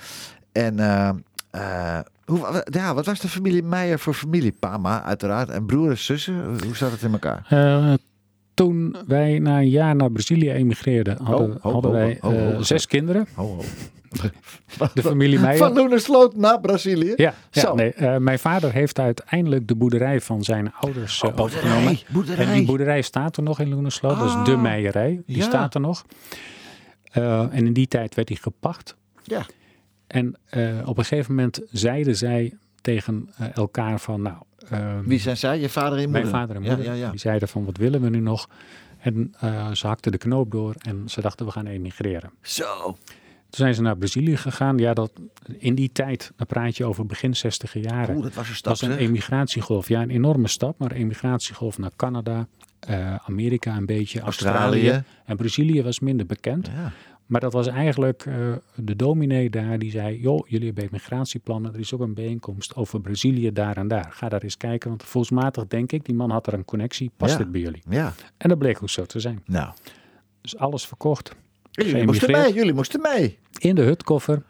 [0.52, 0.76] En
[2.30, 4.52] hoe, ja, wat was de familie Meijer voor familie?
[4.52, 5.50] Pama, uiteraard.
[5.50, 6.46] En broers en zussen?
[6.66, 7.46] Hoe zat het in elkaar?
[7.50, 7.94] Eh,
[8.54, 12.32] toen wij na een jaar naar Brazilië emigreerden, hadden, Oh, oh, hadden oh, wij oh,
[12.34, 12.62] oh, eh, oh.
[12.62, 13.28] zes kinderen.
[14.94, 15.58] De familie Meijer.
[15.58, 17.14] Van Loenersloot naar Brazilië?
[17.16, 21.62] Ja, ja nee, eh, mijn vader heeft uiteindelijk de boerderij van zijn ouders Oh, boerderij,
[21.62, 22.00] overgenomen.
[22.10, 22.46] boerderij.
[22.46, 24.18] En die boerderij staat er nog in Loenersloot.
[24.20, 25.22] Dat is de Ah, meierij.
[25.26, 25.44] Die ja.
[25.44, 26.06] staat er nog.
[27.12, 28.96] En in die tijd werd die gepacht.
[29.24, 29.46] Ja.
[30.10, 34.22] En eh, op een gegeven moment zeiden zij tegen eh, elkaar van...
[34.22, 34.38] Nou,
[34.70, 35.60] eh, Wie zijn zij?
[35.60, 36.42] Je vader en je mijn moeder?
[36.42, 36.86] vader en moeder.
[36.86, 37.10] ja, ja.
[37.10, 38.50] Die zeiden van wat willen we nu nog?
[39.00, 42.32] En eh, ze hakten de knoop door en ze dachten we gaan emigreren.
[42.42, 42.66] Zo.
[43.50, 44.78] Toen zijn ze naar Brazilië gegaan.
[44.78, 45.12] Ja, dat,
[45.58, 48.16] in die tijd, dan praat je over begin 60 jaren.
[48.16, 49.08] Oeh, dat was een stap, Dat was een zeg.
[49.08, 49.88] emigratiegolf.
[49.88, 52.48] Ja, een enorme stap, maar een emigratiegolf naar Canada,
[53.26, 54.80] Amerika een beetje, Australië.
[54.80, 55.04] Australië.
[55.26, 56.68] En Brazilië was minder bekend.
[56.68, 56.92] Ja.
[57.30, 58.36] Maar dat was eigenlijk eh,
[58.76, 61.74] de dominee daar die zei, joh, jullie hebben emigratieplannen.
[61.74, 64.08] Er is ook een bijeenkomst over Brazilië daar en daar.
[64.12, 67.12] Ga daar eens kijken, want volksmatig denk ik, die man had er een connectie.
[67.18, 67.38] Past Ja.
[67.38, 67.82] dit bij jullie?
[67.90, 68.14] ja.
[68.38, 69.42] En dat bleek ook zo te zijn.
[69.46, 69.70] Nou.
[70.42, 71.32] Dus alles verkocht.
[71.72, 72.54] Jullie moesten mee.
[72.54, 73.38] Jullie moesten mee.
[73.58, 74.44] In de hutkoffer.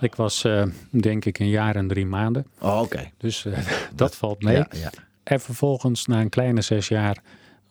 [0.00, 2.46] Ik was eh, denk ik een jaar en drie maanden.
[2.60, 3.10] Oh, oké.
[3.16, 3.58] Dus eh,
[3.94, 4.56] dat valt mee.
[4.56, 4.90] Ja, ja.
[5.22, 7.22] En vervolgens, na een kleine zes jaar,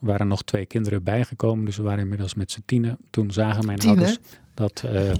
[0.02, 1.66] waren nog twee kinderen bijgekomen.
[1.66, 2.98] Dus we waren inmiddels met z'n tienen.
[3.10, 4.18] Toen zagen mijn ouders
[4.54, 4.84] dat...
[4.86, 5.12] eh,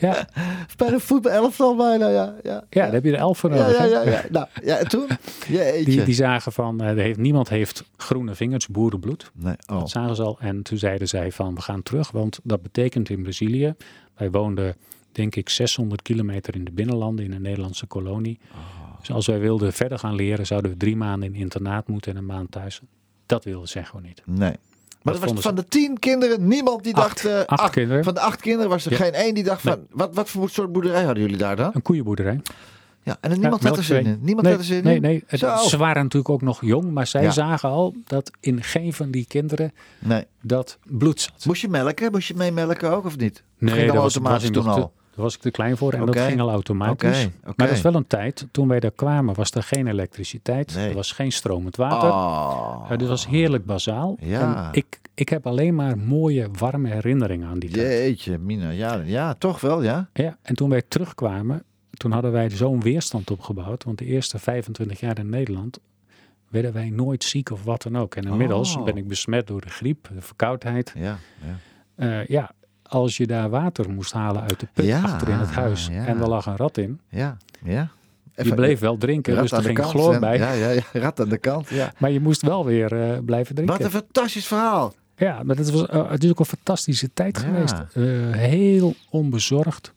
[0.00, 0.28] ja,
[0.76, 2.34] Bij de voetbalelftal bijna, ja.
[2.42, 3.78] Ja, ja, daar heb je er elf voor ja, nodig.
[3.78, 4.24] ja, ja, ja.
[4.30, 5.06] Nou, ja, en toen?
[5.48, 5.84] Jeetje.
[5.84, 9.30] Die, die zagen van, eh, heeft, niemand heeft groene vingers, boerenbloed.
[9.34, 9.78] Nee, oh.
[9.78, 10.38] Dat zagen ze al.
[10.40, 12.10] En toen zeiden zij van, we gaan terug.
[12.10, 13.74] Want dat betekent in Brazilië,
[14.16, 14.76] wij woonden
[15.12, 18.38] denk ik 600 kilometer in de binnenlanden in een Nederlandse kolonie.
[18.52, 18.58] Oh.
[18.98, 22.18] Dus als wij wilden verder gaan leren, zouden we drie maanden in internaat moeten en
[22.18, 22.80] een maand thuis.
[23.32, 24.22] Dat wilden ze gewoon niet.
[24.24, 24.52] Nee.
[25.02, 27.22] Maar dat was van de tien kinderen niemand die Acht.
[27.22, 27.46] dacht...
[27.46, 28.04] Acht kinderen.
[28.04, 28.96] Van de acht kinderen was er Ja.
[28.96, 29.86] geen één die dacht van...
[29.90, 31.70] Wat, wat voor soort boerderij hadden jullie daar dan?
[31.74, 32.40] Een koeienboerderij.
[33.02, 34.18] Ja, en niemand Ja, had er zin in.
[34.20, 35.02] Niemand nee, had er zin nee, in?
[35.02, 35.24] Nee.
[35.68, 37.30] Ze waren natuurlijk ook nog jong, maar zij Ja.
[37.30, 40.26] zagen al dat in geen van die kinderen Nee.
[40.42, 41.44] dat bloed zat.
[41.44, 42.12] Moest je melken?
[42.12, 43.42] Moest je mee melken ook of niet?
[43.58, 44.92] Nee, Ging dan was, automatisch was toen al?
[45.14, 47.28] Daar was ik te klein voor en dat ging al automatisch.
[47.44, 50.74] Maar dat is wel een tijd, toen wij daar kwamen, was er geen elektriciteit.
[50.74, 50.88] Nee.
[50.88, 52.08] Er was geen stromend water.
[52.08, 52.90] Oh.
[52.98, 54.16] Ja, was heerlijk bazaal.
[54.20, 54.66] Ja.
[54.66, 57.86] En ik, ik heb alleen maar mooie, warme herinneringen aan die tijd.
[57.86, 58.70] Jeetje, Mina.
[58.70, 60.08] Ja, ja, toch wel, ja.
[60.12, 63.84] Ja, en toen wij terugkwamen, toen hadden wij zo'n weerstand opgebouwd.
[63.84, 65.78] Want de eerste 25 jaar in Nederland
[66.48, 68.14] werden wij nooit ziek of wat dan ook.
[68.14, 68.84] En inmiddels Oh.
[68.84, 70.92] ben ik besmet door de griep, de verkoudheid.
[70.96, 71.58] Ja, ja.
[71.94, 72.50] Eh, ja,
[72.92, 76.06] als je daar water moest halen uit de put Ja, achter in het huis ja.
[76.06, 77.00] en er lag een rat in.
[77.08, 77.88] ja, ja.
[78.36, 80.36] Je bleef wel drinken, dus er ging kant chloor en- bij.
[80.38, 81.92] Ja, ja, ja, rat aan de kant, ja.
[81.98, 83.76] Maar je moest wel weer eh, blijven drinken.
[83.76, 84.94] Wat een fantastisch verhaal.
[85.16, 87.46] Ja, maar het, was, eh, het is ook een fantastische tijd Ja.
[87.46, 87.74] geweest.
[87.94, 88.02] Eh,
[88.38, 89.92] heel onbezorgd.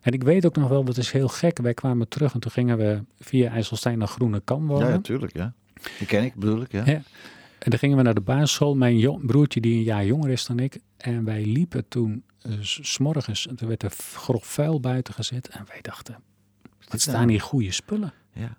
[0.00, 1.58] En ik weet ook nog wel, dat is heel gek.
[1.58, 4.86] Wij kwamen terug en toen gingen we via IJsselstein naar Groene Kan wonen.
[4.86, 5.52] Ja, natuurlijk, ja.
[5.98, 6.82] Die ken ik, bedoel ik, ja.
[6.86, 7.02] Ja.
[7.58, 8.74] En dan gingen we naar de basisschool.
[8.76, 10.78] Mijn broertje, die een jaar jonger is dan ik.
[10.96, 13.46] En wij liepen toen eh, s- s morgens.
[13.46, 15.48] En toen werd er grof vuil buiten gezet.
[15.48, 16.16] En wij dachten,
[16.88, 18.12] dit staan hier goede spullen.
[18.32, 18.56] Ja.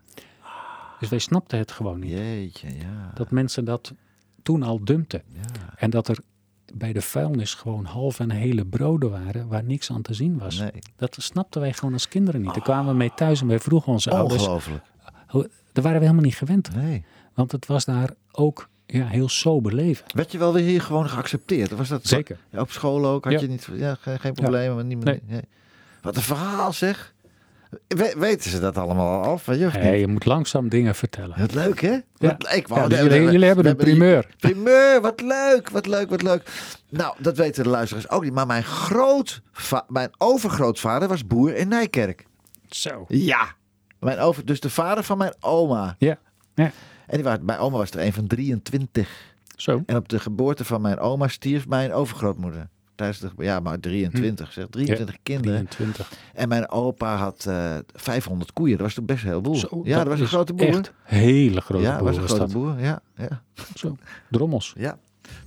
[0.99, 2.11] Dus wij snapten het gewoon niet.
[2.11, 3.11] Jeetje, ja.
[3.13, 3.93] Dat mensen dat
[4.43, 5.21] toen al dumpten.
[5.33, 5.41] ja.
[5.75, 6.17] En dat er
[6.73, 10.57] bij de vuilnis gewoon half en hele broden waren waar niks aan te zien was.
[10.57, 12.53] Nee, Dat snapten wij gewoon als kinderen niet.
[12.53, 14.41] Daar kwamen we mee thuis en wij vroegen onze ouders.
[14.41, 14.83] ongelooflijk.
[15.71, 16.75] Daar waren we helemaal niet gewend.
[16.75, 17.05] Nee.
[17.33, 20.05] Want het was daar ook ja, heel sober leven.
[20.15, 21.71] Werd je wel weer hier gewoon geaccepteerd?
[21.71, 22.37] Was dat Zeker.
[22.49, 23.23] Ja, op school ook?
[23.23, 23.39] Had Ja.
[23.39, 24.75] je niet, ja, geen, geen problemen?
[24.75, 25.41] maar niemand, Nee.
[26.01, 27.13] Wat een verhaal zeg.
[27.87, 29.37] We- weten ze dat allemaal al?
[29.37, 29.99] Van je, niet?
[29.99, 31.39] je moet langzaam dingen vertellen.
[31.39, 31.91] Wat leuk hè?
[31.91, 32.01] Ja.
[32.17, 34.27] Wat, ik wou, dus jullie, we- hebben een primeur.
[34.37, 36.49] Primeur, wat leuk, wat leuk, wat leuk.
[36.89, 38.33] Nou, dat weten de luisteraars ook niet.
[38.33, 39.41] Maar mijn, groot,
[39.87, 42.25] mijn overgrootvader was boer in Nijkerk.
[42.67, 43.05] Zo.
[43.07, 43.47] Ja.
[43.99, 45.95] Mijn over, dus de vader van mijn oma.
[45.97, 46.17] Ja.
[46.55, 46.71] ja.
[47.13, 49.09] En die was, mijn oma was er een van 23.
[49.55, 49.83] Zo.
[49.85, 52.67] En op de geboorte van mijn oma stierf mijn overgrootmoeder.
[52.95, 54.65] Tijdens de, ja, maar 23, zeg.
[54.69, 55.67] 23 kinderen.
[55.67, 56.11] 23.
[56.33, 58.77] En mijn opa had eh 500 koeien.
[58.77, 59.55] Dat was toch best een heleboel.
[59.55, 60.67] Zo, ja, dat was een grote boer.
[60.67, 62.61] Echt hele grote ja, boer was een was grote dat.
[62.61, 62.79] boer.
[62.79, 63.41] Ja, ja,
[63.75, 63.95] Zo,
[64.29, 64.73] drommels.
[64.77, 64.97] ja.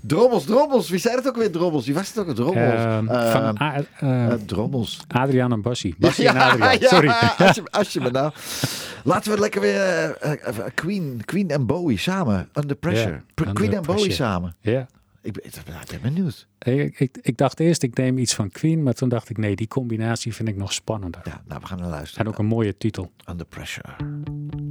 [0.07, 0.89] Drommels, drommels.
[0.89, 1.87] Wie zei dat ook weer, drommels?
[1.87, 2.75] Wie was het ook, drommels?
[2.75, 5.05] Eh, van A- eh, eh, drommels.
[5.09, 5.95] Adriaan en Bassie.
[5.99, 7.09] Bassie en Adriaan, ja, sorry.
[7.47, 8.33] Als je, als je me nou...
[9.05, 12.49] Laten we lekker weer eh, Queen, Queen en Bowie samen.
[12.55, 13.21] Under Pressure.
[13.53, 14.57] Queen en Bowie samen.
[14.61, 14.87] Ja.
[15.23, 16.47] Ik ben, ik ben benieuwd.
[16.59, 19.57] Ik, ik, ik dacht eerst, ik neem iets van Queen, maar toen dacht ik, nee,
[19.57, 21.21] die combinatie vind ik nog spannender.
[21.25, 22.27] Ja, nou, we gaan naar luisteren.
[22.27, 23.13] En ook een mooie titel.
[23.31, 23.89] Under Pressure.
[23.97, 24.66] Pressure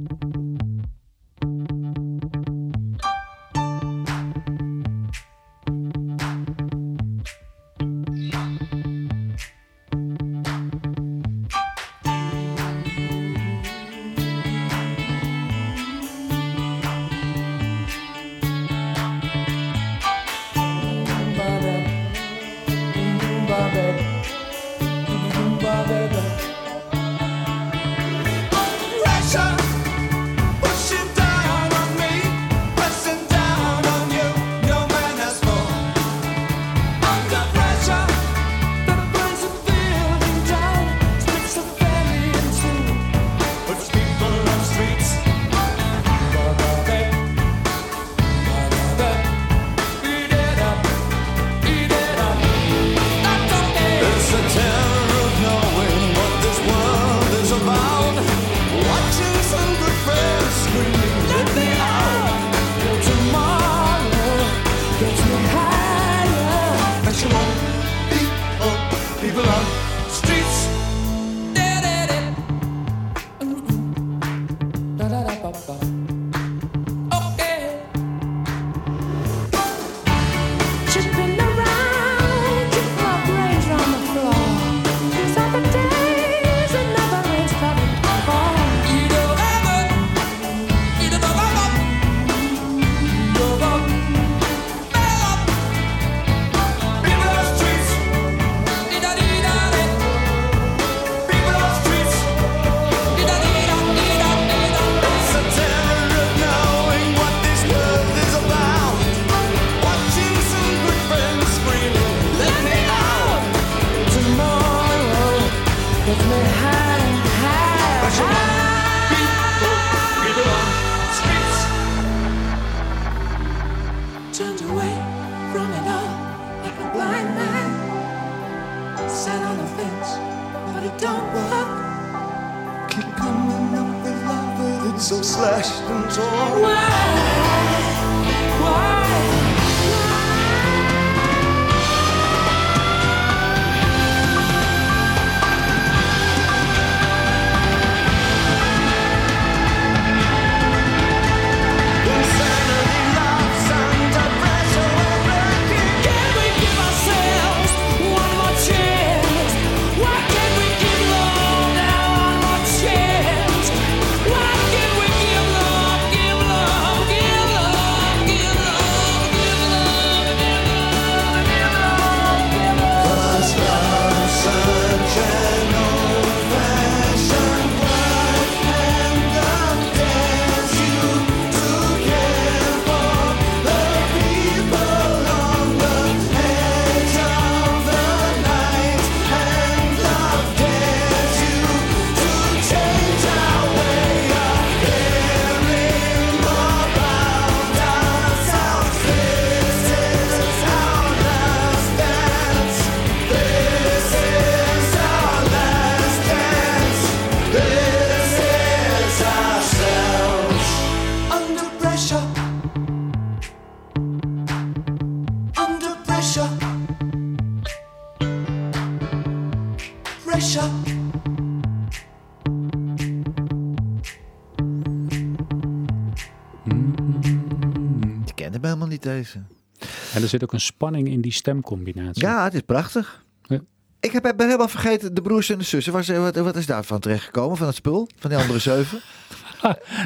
[230.26, 232.22] er zit ook een spanning in die stemcombinatie.
[232.26, 233.24] Ja, het is prachtig.
[233.42, 233.60] Ja.
[234.00, 235.92] Ik heb, ben helemaal vergeten de broers en de zussen.
[235.92, 237.56] Wat, is- wat, wat is daarvan terechtgekomen?
[237.56, 238.08] Van het spul?
[238.18, 239.00] Van die andere zeven?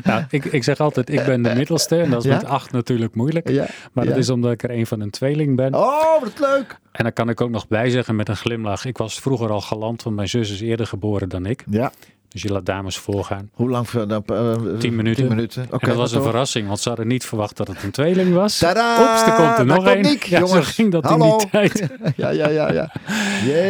[0.05, 2.01] Nou, ik, ik zeg altijd, ik ben de middelste.
[2.01, 2.37] En dat is Ja?
[2.37, 3.49] met acht natuurlijk moeilijk.
[3.49, 4.21] Ja, Maar dat ja.
[4.21, 5.75] is omdat ik er een van een tweeling ben.
[5.75, 6.79] Oh, wat leuk.
[6.93, 8.85] En dan kan ik ook nog bij zeggen met een glimlach.
[8.85, 11.65] Ik was vroeger al galant, want mijn zus is eerder geboren dan ik.
[11.71, 11.93] Ja.
[12.33, 13.51] Dus je laat dames voorgaan.
[13.53, 13.89] Hoe lang?
[13.91, 15.15] dan, eh, Tien minuten.
[15.27, 15.65] Tien minuten.
[15.71, 18.35] Oké, en dat was een verrassing, want ze hadden niet verwacht dat het een tweeling
[18.35, 18.59] was.
[18.59, 19.01] Tadaa!
[19.13, 20.19] Oeps, er komt er nog één.
[20.27, 21.33] Ja, zo ging dat Hallo.
[21.33, 21.89] in die tijd.
[22.17, 22.93] Ja, ja, ja, ja.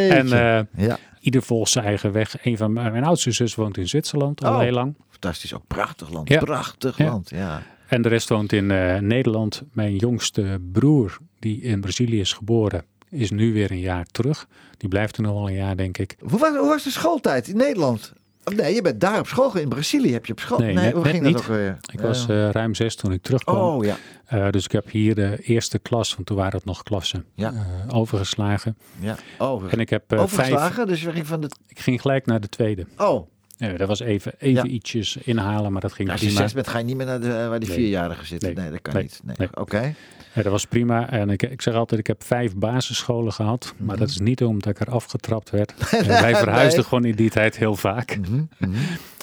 [0.09, 2.35] En eh, ja, ieder volgt zijn eigen weg.
[2.45, 4.59] Een van mijn, mijn oudste zus woont in Zwitserland al Oh.
[4.59, 4.95] heel lang.
[5.09, 5.53] fantastisch.
[5.53, 6.29] Ook prachtig land.
[6.29, 6.39] Ja.
[6.39, 7.61] Prachtig land, ja.
[7.87, 9.63] En de rest woont in eh, Nederland.
[9.71, 14.47] Mijn jongste broer, die in Brazilië is geboren, is nu weer een jaar terug.
[14.77, 16.15] Die blijft er nog wel een jaar, denk ik.
[16.19, 18.13] Hoe was, hoe was de schooltijd in Nederland?
[18.55, 19.57] Nee, je bent daar op school.
[19.57, 20.57] In Brazilië heb je op school.
[20.59, 21.33] Nee, net- hoe net ging niet.
[21.33, 21.77] dat ook weer?
[21.91, 22.07] Ik Ja.
[22.07, 23.55] was eh, ruim zes toen ik terugkwam.
[23.57, 23.95] Oh ja.
[24.25, 27.53] Eh, dus ik heb hier de eerste klas, want toen waren het nog klassen, Ja.
[27.89, 28.77] eh, overgeslagen.
[28.99, 29.15] ja.
[29.37, 30.21] Oh, En ik heb vijf.
[30.21, 30.87] overgeslagen.
[30.87, 31.49] Dus we gingen van de.
[31.67, 32.85] Ik ging gelijk naar de tweede.
[32.97, 34.71] Oh, Ja, dat was even, even Ja.
[34.73, 36.41] ietsjes inhalen, maar dat ging als je prima.
[36.41, 37.77] zes bent, ga je niet meer naar de, waar die Nee.
[37.77, 38.53] vierjarigen zitten.
[38.53, 38.71] Nee, Nee.
[38.71, 39.03] dat kan Nee.
[39.03, 39.19] niet.
[39.23, 39.35] Nee.
[39.37, 39.47] Nee.
[39.53, 39.93] Oké.
[40.33, 41.09] Ja, dat was prima.
[41.09, 43.73] En ik, ik zeg altijd, ik heb vijf basisscholen gehad.
[43.77, 45.73] Maar dat is niet omdat ik er afgetrapt werd.
[45.91, 46.75] En wij verhuisden Mhm.
[46.75, 46.83] Nee.
[46.83, 48.17] gewoon in die tijd heel vaak.
[48.21, 48.71] Mhm, mhm.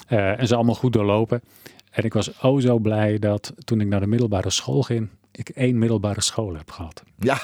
[0.07, 1.41] Eh, en ze allemaal goed doorlopen.
[1.91, 5.49] En ik was oh zo blij dat toen ik naar de middelbare school ging, ik
[5.49, 7.03] één middelbare school heb gehad.
[7.19, 7.37] Ja.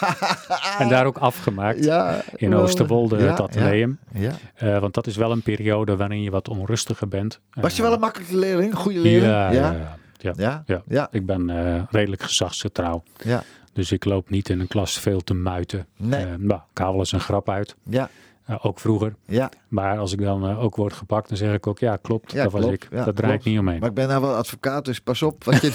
[0.80, 1.84] En daar ook afgemaakt.
[1.84, 2.22] ja.
[2.36, 2.56] In.
[2.56, 4.00] Oosterwolde, Ja, het atelium.
[4.14, 4.32] Ja.
[4.56, 7.40] Eh, want dat is wel een periode waarin je wat onrustiger bent.
[7.54, 8.72] Was je Eh, wel een makkelijke leerling?
[8.72, 9.32] Een goede leerling?
[9.32, 10.64] ja, ja, Ja.
[10.66, 11.08] ja, ja.
[11.12, 13.04] Ik ben eh, redelijk gezagsgetrouw.
[13.24, 13.44] Ja.
[13.74, 15.86] Dus ik loop niet in een klas veel te muiten.
[15.98, 16.26] Nee.
[16.26, 17.76] Eh, nou, ik haal wel eens een grap uit.
[17.84, 18.10] Ja.
[18.46, 19.16] Eh, ook vroeger.
[19.26, 19.50] Ja.
[19.68, 22.52] Maar als ik dan ook word gepakt, dan zeg ik ook, ja, klopt, Ja, dat
[22.52, 22.88] was ik.
[22.92, 23.46] Ja, dat draai klopt.
[23.46, 23.80] ik niet omheen.
[23.80, 25.72] Maar ik ben nou wel advocaat, dus pas op wat je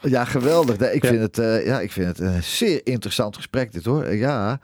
[0.16, 0.78] ja, geweldig.
[0.78, 1.08] Nee, Ik, Ja.
[1.08, 4.14] Vind het, ja, ik vind het een zeer interessant gesprek dit hoor.
[4.14, 4.60] Ja.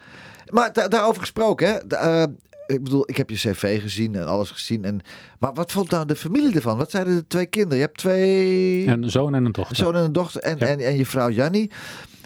[0.50, 2.26] Maar da- daarover gesproken, hè.
[2.72, 4.84] Ik bedoel, ik heb je cv gezien en alles gezien.
[4.84, 5.00] En,
[5.38, 6.76] maar wat vond nou de familie ervan?
[6.76, 7.78] Wat zeiden de twee kinderen?
[7.78, 8.86] Je hebt twee...
[8.86, 9.78] Een zoon en een dochter.
[9.78, 10.66] Een zoon en een dochter en, Ja.
[10.66, 11.70] en, en je vrouw Jannie.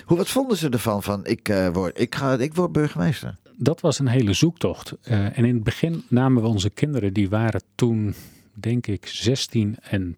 [0.04, 1.02] Hoe, wat vonden ze ervan?
[1.02, 3.36] Van, ik, eh, word, ik, ga, ik word burgemeester.
[3.58, 4.92] Dat was een hele zoektocht.
[5.02, 8.14] Eh, en in het begin namen we onze kinderen, die waren toen,
[8.54, 10.16] denk ik, 16 en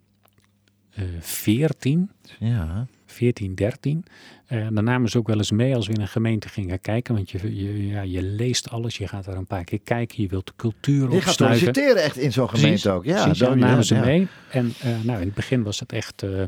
[0.93, 2.11] eh 14.
[2.39, 2.87] Ja.
[3.11, 4.05] 14, 13.
[4.45, 7.15] Eh, dan namen ze ook wel eens mee als we in een gemeente gingen kijken.
[7.15, 10.21] Want je, je, ja, je leest alles, je gaat daar een paar keer kijken.
[10.21, 13.05] Je wilt de cultuur Je gaat solliciteren echt in zo'n gemeente Precies, ook.
[13.05, 14.05] Ja, Precies, namen ze ja.
[14.05, 14.27] mee.
[14.51, 16.23] En eh, nou, in het begin was het echt...
[16.23, 16.43] eh,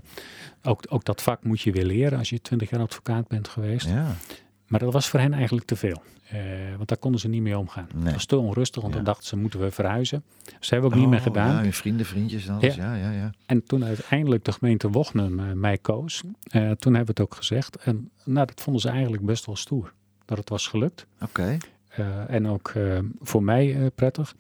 [0.63, 3.88] ook, ook dat vak moet je weer leren als je 20 jaar advocaat bent geweest.
[3.88, 4.15] Ja.
[4.67, 6.02] Maar dat was voor hen eigenlijk te veel.
[6.32, 6.39] Eh,
[6.76, 7.88] want daar konden ze niet mee omgaan.
[7.96, 8.04] Nee.
[8.04, 9.00] Het was te onrustig, want Ja.
[9.00, 10.24] dan dachten ze, moeten we verhuizen.
[10.44, 11.65] Dus dat hebben we ook niet meer Oh, gedaan.
[11.65, 12.76] Ja, vrienden, vriendjes en alles.
[12.76, 13.32] Ja, ja, ja.
[13.46, 17.36] En toen uiteindelijk de gemeente Wochnum eh, mij koos, eh, toen hebben we het ook
[17.36, 17.76] gezegd.
[17.76, 19.94] En nou, dat vonden ze eigenlijk best wel stoer.
[20.26, 21.06] Dat het was gelukt.
[21.22, 21.58] Oké.
[22.28, 22.74] En ook
[23.22, 24.36] voor mij prettig.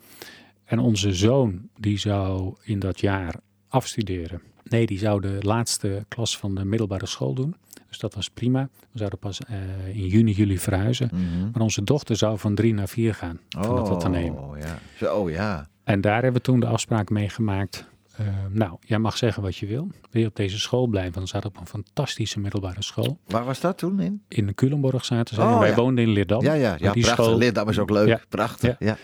[0.63, 3.35] En onze zoon, die zou in dat jaar
[3.67, 4.41] afstuderen.
[4.63, 7.55] Nee, die zou de laatste klas van de middelbare school doen.
[7.91, 8.69] Dus dat was prima.
[8.91, 9.55] We zouden pas eh,
[9.95, 11.09] in juni, juli verhuizen.
[11.13, 11.51] Mhm.
[11.51, 13.39] Maar onze dochter zou van drie naar vier gaan.
[13.49, 14.05] Van dat.
[14.05, 14.79] Oh, ja.
[14.97, 15.67] Zo, oh ja.
[15.83, 17.85] En daar hebben we toen de afspraak mee gemaakt.
[18.15, 19.87] eh, nou, jij mag zeggen wat je wil.
[20.11, 21.13] Wil je op deze school blijven?
[21.13, 23.17] Dan zat op een fantastische middelbare school.
[23.27, 24.21] Waar was dat toen in?
[24.27, 25.41] In Culemborg zaten ze.
[25.41, 25.75] Oh, wij ja.
[25.75, 26.41] woonden in Leerdam.
[26.41, 27.25] Ja, ja, ja die prachtig.
[27.25, 28.07] school- Leerdam is ook leuk.
[28.07, 28.19] Ja.
[28.29, 28.75] Prachtig.
[28.79, 28.97] Ja.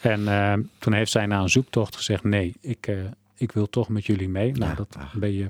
[0.00, 2.90] En eh, toen heeft zij na een zoektocht gezegd: nee, ik,
[3.34, 4.52] ik wil toch met jullie mee.
[4.52, 5.14] Nou, dat ach.
[5.14, 5.46] ben je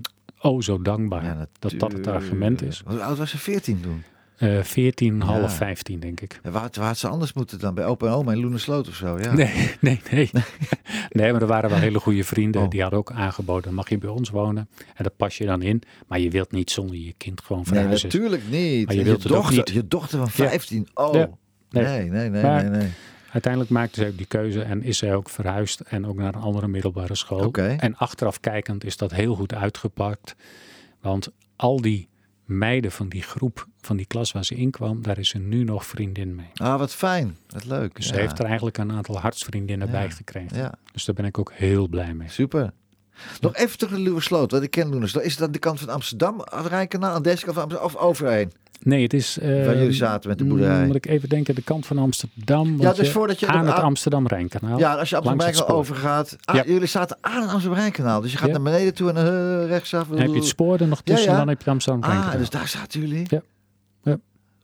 [0.48, 2.82] oh zo dankbaar Ja, dat dat het argument is.
[2.86, 3.38] Hoe oud was ze?
[3.38, 4.02] 14 toen?
[4.36, 5.24] Eh 14, Ja.
[5.24, 6.40] half 15 denk ik.
[6.42, 7.74] Waar, waar had ze anders moeten dan?
[7.74, 9.18] Bij opa en oma in Loenersloot of zo?
[9.18, 9.32] Ja.
[9.34, 10.30] Nee, nee, nee.
[11.10, 12.62] nee, maar er waren wel hele goede vrienden.
[12.62, 12.68] Oh.
[12.70, 14.68] Die hadden ook aangeboden, mag je bij ons wonen?
[14.94, 15.82] En dat pas je dan in.
[16.06, 18.08] Maar je wilt niet zonder je kind gewoon Nee, verhuizen.
[18.08, 18.86] natuurlijk niet.
[18.86, 19.70] Maar je wilt ook dochter, niet.
[19.70, 20.48] Je dochter van Ja.
[20.50, 20.88] 15.
[20.94, 21.12] Oh.
[21.12, 21.26] Nee,
[21.70, 21.84] Nee.
[22.10, 22.62] nee, nee, nee.
[22.70, 22.88] nee.
[23.36, 26.40] Uiteindelijk maakte zij ook die keuze en is zij ook verhuisd en ook naar een
[26.40, 27.52] andere middelbare school.
[27.52, 30.34] En achteraf kijkend is dat heel goed uitgepakt.
[31.00, 32.08] Want al die
[32.44, 35.64] meiden van die groep, van die klas waar ze in kwam, daar is ze nu
[35.64, 36.50] nog vriendin mee.
[36.54, 37.36] Ah, wat fijn.
[37.48, 37.94] Wat leuk.
[37.96, 38.14] Dus ja.
[38.14, 39.92] ze heeft er eigenlijk een aantal hartsvriendinnen Ja.
[39.92, 40.56] bij gekregen.
[40.56, 42.28] Ja, Dus daar ben ik ook heel blij mee.
[42.28, 42.72] super.
[43.40, 45.24] Nog even terug naar Luwersloot, want ik ken Loenersloot.
[45.24, 48.52] Is aan de kant van Amsterdam, Rijnkanaal, aan deze kant van Amsterdam, of overheen?
[48.82, 49.38] Nee, het is...
[49.40, 50.80] Waar jullie zaten met de boerderij.
[50.80, 52.80] mm, Moet ik even denken, de kant van Amsterdam.
[52.80, 54.78] Ja, dus je voordat je aan het Amsterdam-Rijnkanaal.
[54.78, 55.96] Ja, als je Amsterdam langs het Rijnkanaal spoor.
[55.96, 56.36] overgaat.
[56.44, 56.64] Ah, Ja.
[56.66, 58.20] Jullie zaten aan het Amsterdam Rijnkanaal.
[58.20, 58.52] Dus je gaat Ja.
[58.52, 60.08] naar beneden toe en eh, rechtsaf.
[60.08, 61.38] Dan heb je het spoor er nog tussen, Ja, ja.
[61.38, 62.32] dan heb je het Amsterdam-Rijnkanaal.
[62.32, 63.26] Ah, dus daar zaten jullie?
[63.28, 63.42] Ja.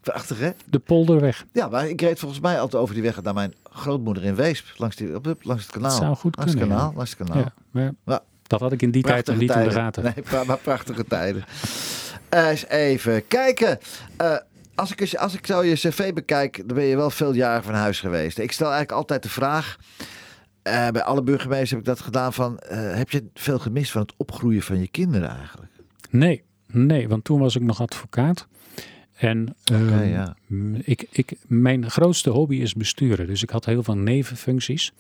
[0.01, 0.51] Prachtig, hè?
[0.71, 1.45] De polderweg.
[1.53, 4.67] Ja, maar ik reed volgens mij altijd over die weg naar mijn grootmoeder in Weesp.
[4.77, 5.91] Langs, die, op, langs het kanaal.
[5.91, 6.97] Dat zou goed langs kunnen, Het kanaal.
[6.97, 7.45] Langs het kanaal.
[7.73, 10.03] Ja, maar dat had ik in die tijd nog niet in de gaten.
[10.03, 11.45] Nee, maar prachtige tijden.
[12.33, 13.79] Eens even kijken.
[14.17, 14.37] Eh,
[14.75, 17.75] als, ik, als ik zo je cv bekijk, dan ben je wel veel jaren van
[17.75, 18.39] huis geweest.
[18.39, 19.77] Ik stel eigenlijk altijd de vraag...
[20.63, 22.59] eh, bij alle burgemeesters heb ik dat gedaan van...
[22.59, 25.73] eh, heb je veel gemist van het opgroeien van je kinderen eigenlijk?
[26.11, 28.47] Nee, nee, want toen was ik nog advocaat.
[29.17, 30.37] En ehm, ja.
[30.83, 33.27] ik, ik, mijn grootste hobby is besturen.
[33.27, 34.93] Dus ik had heel veel nevenfuncties.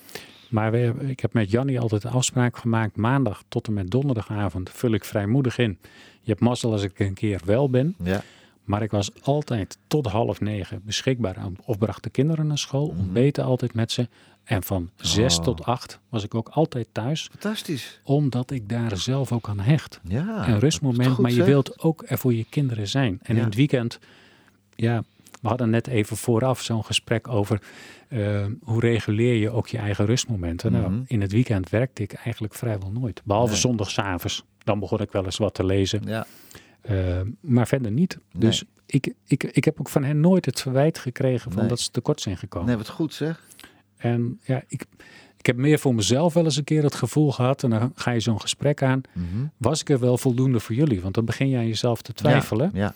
[0.52, 2.96] Maar we, ik heb met Jannie altijd een afspraak gemaakt.
[2.96, 5.78] Maandag tot en met donderdagavond vul ik vrijmoedig in.
[6.20, 7.94] Je hebt mazzel als ik een keer wel ben.
[8.02, 8.22] Ja.
[8.64, 11.36] Maar ik was altijd tot half negen beschikbaar.
[11.64, 12.86] Of bracht de kinderen naar school.
[12.98, 14.08] Ontbeten altijd met ze.
[14.44, 15.44] En van zes Oh.
[15.44, 17.28] tot acht was ik ook altijd thuis.
[17.30, 18.00] Fantastisch.
[18.04, 20.00] Omdat ik daar zelf ook aan hecht.
[20.08, 20.48] Ja.
[20.48, 21.18] een rustmoment.
[21.18, 23.18] maar je wilt ook er voor je kinderen zijn.
[23.22, 23.40] En Ja.
[23.40, 23.98] in het weekend,
[24.74, 25.02] ja,
[25.42, 27.62] we hadden net even vooraf zo'n gesprek over
[28.08, 30.72] eh, hoe reguleer je ook je eigen rustmomenten.
[30.72, 31.02] Nou, Mhm.
[31.06, 33.22] in het weekend werkte ik eigenlijk vrijwel nooit.
[33.24, 33.60] Behalve Nee.
[33.60, 34.44] zondagsavonds.
[34.58, 36.02] Dan begon ik wel eens wat te lezen.
[36.04, 36.26] Ja.
[36.80, 38.18] Eh, maar verder niet.
[38.32, 38.40] Nee.
[38.42, 41.68] Dus ik, ik, ik heb ook van hen nooit het verwijt gekregen van Nee.
[41.68, 42.68] dat ze tekort zijn gekomen.
[42.68, 43.42] Nee, wat goed zeg.
[43.96, 44.84] En ja, ik,
[45.38, 47.62] ik heb meer voor mezelf wel eens een keer het gevoel gehad.
[47.62, 49.00] En dan ga je zo'n gesprek aan.
[49.12, 49.26] Mhm.
[49.56, 51.00] Was ik er wel voldoende voor jullie?
[51.00, 52.70] Want dan begin je aan jezelf te twijfelen.
[52.74, 52.94] Ja, ja.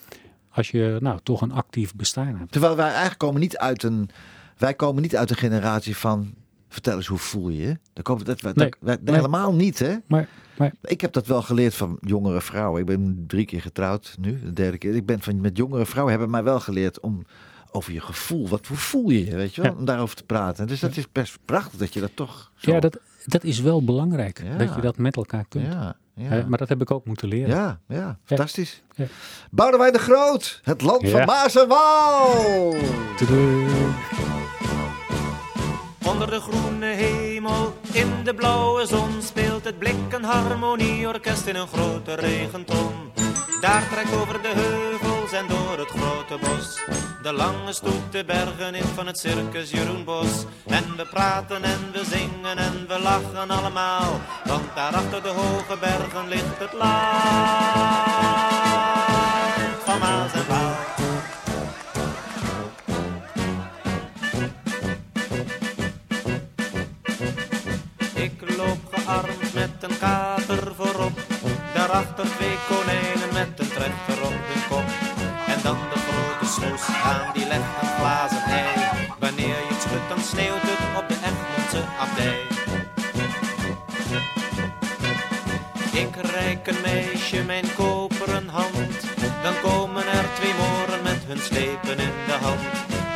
[0.56, 2.52] Als je nou toch een actief bestaan hebt.
[2.52, 4.10] Terwijl wij eigenlijk komen niet uit een...
[4.58, 6.34] Wij komen niet uit een generatie van...
[6.68, 7.78] Vertel eens, hoe voel je je?
[7.92, 9.14] Dat, dat, Nee, nee.
[9.14, 9.96] Helemaal niet, hè?
[10.06, 12.80] Maar, maar Ik heb dat wel geleerd van jongere vrouwen.
[12.80, 14.94] Ik ben drie keer getrouwd nu, de derde keer.
[14.94, 17.26] Ik ben van met jongere vrouwen hebben mij wel geleerd om
[17.70, 18.48] over je gevoel.
[18.48, 19.70] Wat hoe voel je je, weet je wel?
[19.70, 19.76] Ja.
[19.78, 20.66] Om daarover te praten.
[20.66, 22.50] Dus dat is best prachtig dat je dat toch.
[22.56, 24.42] Zo, ja, dat, dat is wel belangrijk.
[24.44, 24.56] Ja.
[24.56, 25.66] Dat je dat met elkaar kunt.
[25.66, 26.44] Ja, ja.
[26.48, 27.48] Maar dat heb ik ook moeten leren.
[27.48, 28.82] ja, ja, fantastisch.
[28.94, 29.04] Ja.
[29.50, 31.24] Boudewijn de Groot, het land van.
[31.24, 32.74] Maas en Waal.
[36.06, 41.68] Onder de groene hemel, in de blauwe zon speelt het blik een harmonieorkest in een
[41.68, 42.92] grote regenton.
[43.60, 44.52] Daar trekt over de
[45.30, 46.78] heuvels en door het grote bos
[47.22, 50.44] de lange stoet de bergen in van het circus Jeroen Bos.
[50.66, 55.76] En we praten en we zingen en we lachen allemaal, want daar achter de hoge
[55.80, 56.96] bergen ligt het land
[59.84, 60.74] van Maas en Waal.
[68.14, 71.18] Ik loop gearmd met een kater voorop.
[71.74, 73.55] Daarachter twee konijnen met
[77.04, 78.66] aan die legt een glazen ei.
[79.18, 82.40] Wanneer je het schudt, dan sneeuwt het op de Egmondse abdij.
[86.02, 89.00] Ik reik een meisje mijn koperen hand.
[89.42, 92.60] Dan komen er twee moren met hun slepen in de hand.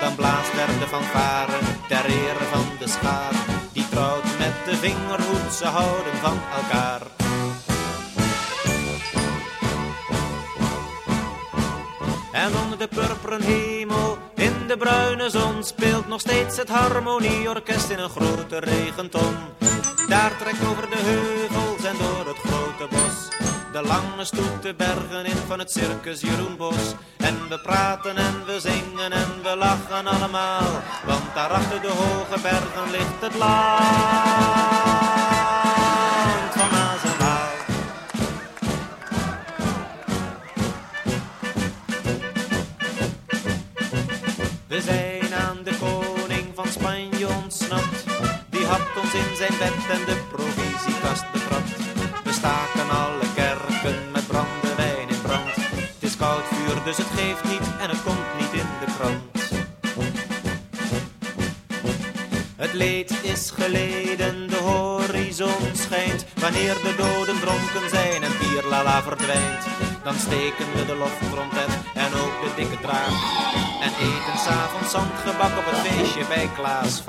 [0.01, 1.59] Dan blaast er de fanfare
[1.89, 3.35] ter ere van de schaar.
[3.73, 7.30] Die trouwt met de vingerhoed, ze houden van elkaar.
[12.41, 17.99] En onder de purperen hemel, in de bruine zon, speelt nog steeds het harmonieorkest in
[17.99, 19.35] een grote regenton.
[20.09, 23.29] Daar trekt over de heuvels en door het grote bos.
[23.73, 26.95] De lange stoet de bergen in van het circus Jeroen Bos.
[27.17, 30.83] En we praten en we zingen en we lachen allemaal.
[31.07, 35.10] Want daar achter de hoge bergen ligt het land
[47.71, 51.77] Die had ons in zijn bed en de provisiekast betrapt.
[52.25, 55.55] We staken alle kerken met brandewijn in brand.
[55.55, 59.21] Het is koud vuur, dus het geeft niet en het komt niet in de krant.
[62.57, 66.25] Het leed is geleden, de horizon schijnt.
[66.35, 69.65] Wanneer de doden dronken zijn en bierlala verdwijnt.
[70.03, 71.80] Dan steken we de loftrompet
[72.41, 73.15] de dikke draak.
[73.81, 77.03] En eten s'avonds zandgebak op het feestje bij Klaas.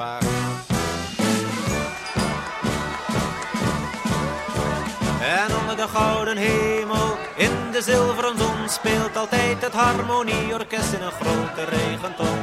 [5.21, 11.11] En onder de gouden hemel, in de zilveren zon, speelt altijd het harmonieorkest in een
[11.11, 12.39] grote regenton.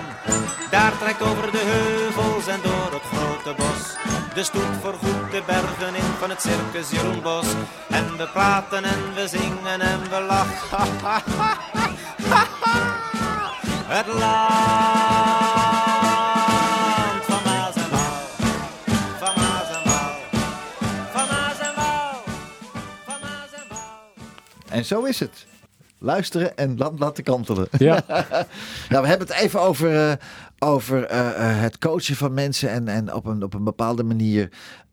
[0.71, 3.97] Daar trekt over de heuvels en door het grote bos.
[4.35, 7.47] De stoet voorgoed de bergen in van het circus Jeroen Bos.
[7.89, 11.97] En we praten en we zingen en we lachen.
[13.89, 14.19] Het land
[17.25, 18.23] van Maas en Waal.
[19.19, 20.15] Van Maas en Waal.
[21.13, 22.23] Van Maas en Waal.
[23.05, 24.13] Van Maas en Waal.
[24.69, 25.47] En zo is het.
[25.99, 27.69] Luisteren en land laten kantelen.
[27.79, 28.03] Ja,
[28.89, 30.13] Nou, we hebben het even over, eh,
[30.59, 34.49] over eh, eh, het coachen van mensen en, en op, een, op een bepaalde manier.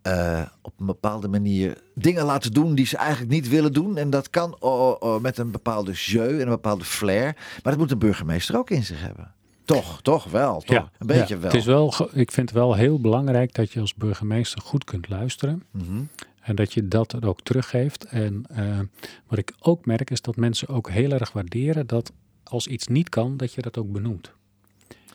[0.06, 3.98] Eh, op een bepaalde manier dingen laten doen die ze eigenlijk niet willen doen.
[3.98, 7.34] En dat kan oh, oh, met een bepaalde jeu en een bepaalde flair.
[7.34, 9.34] Maar dat moet een burgemeester ook in zich hebben.
[9.64, 10.62] Toch, toch wel.
[10.62, 10.76] Toch?
[10.76, 11.42] ja, een beetje ja.
[11.42, 11.52] wel.
[11.52, 11.94] Het is wel.
[12.14, 15.64] Ik vind het wel heel belangrijk dat je als burgemeester goed kunt luisteren.
[15.72, 16.04] Mhm.
[16.42, 18.04] En dat je dat ook teruggeeft.
[18.04, 18.80] En eh,
[19.28, 22.12] wat ik ook merk is dat mensen ook heel erg waarderen dat
[22.44, 24.34] als iets niet kan, dat je dat ook benoemt.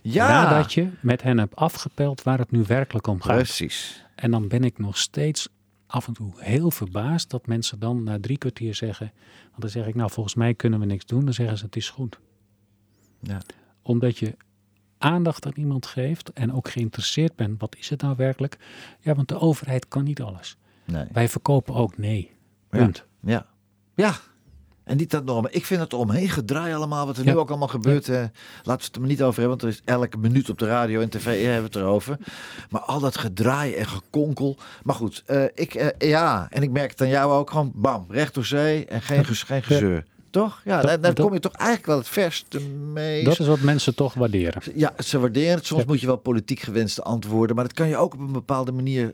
[0.02, 0.42] Ja.
[0.42, 3.36] Nadat je met hen hebt afgepeld waar het nu werkelijk om gaat.
[3.36, 4.04] Precies.
[4.14, 5.48] En dan ben ik nog steeds
[5.86, 9.12] af en toe heel verbaasd dat mensen dan na drie kwartier zeggen.
[9.50, 11.24] Want dan zeg ik, nou volgens mij kunnen we niks doen.
[11.24, 12.20] Dan zeggen ze het is goed.
[13.20, 13.40] Ja.
[13.82, 14.36] Omdat je
[14.98, 17.60] aandacht aan iemand geeft en ook geïnteresseerd bent.
[17.60, 18.58] Wat is het nou werkelijk?
[19.00, 20.56] Ja, want de overheid kan niet alles.
[20.84, 21.06] Nee.
[21.12, 22.30] Wij verkopen ook nee.
[22.70, 22.78] Ja.
[22.78, 23.04] Punt.
[23.20, 23.46] Ja.
[23.94, 24.14] Ja.
[24.90, 25.46] En niet dat norm.
[25.50, 27.32] Ik vind het omheen gedraai allemaal, wat er Ja.
[27.32, 28.08] nu ook allemaal gebeurt.
[28.08, 28.32] eh, laten
[28.64, 31.08] we het er niet over hebben, want er is elke minuut op de radio en
[31.08, 32.16] tv eh, hebben we het erover.
[32.70, 34.56] Maar al dat gedraai en gekonkel.
[34.82, 38.04] Maar goed, eh, ik, eh, ja, en ik merk het aan jou ook gewoon, bam,
[38.08, 40.04] recht door zee en geen, ge- geen gezeur.
[40.30, 40.60] Toch?
[40.64, 42.60] Ja, Dat- daar, daar dat- kom je toch eigenlijk wel het verste
[42.92, 43.24] mee.
[43.24, 44.62] Dat is wat mensen toch waarderen.
[44.74, 45.66] Ja, ze waarderen het.
[45.66, 45.86] Soms Ja.
[45.88, 47.56] moet je wel politiek gewenste antwoorden.
[47.56, 49.12] Maar dat kan je ook op een bepaalde manier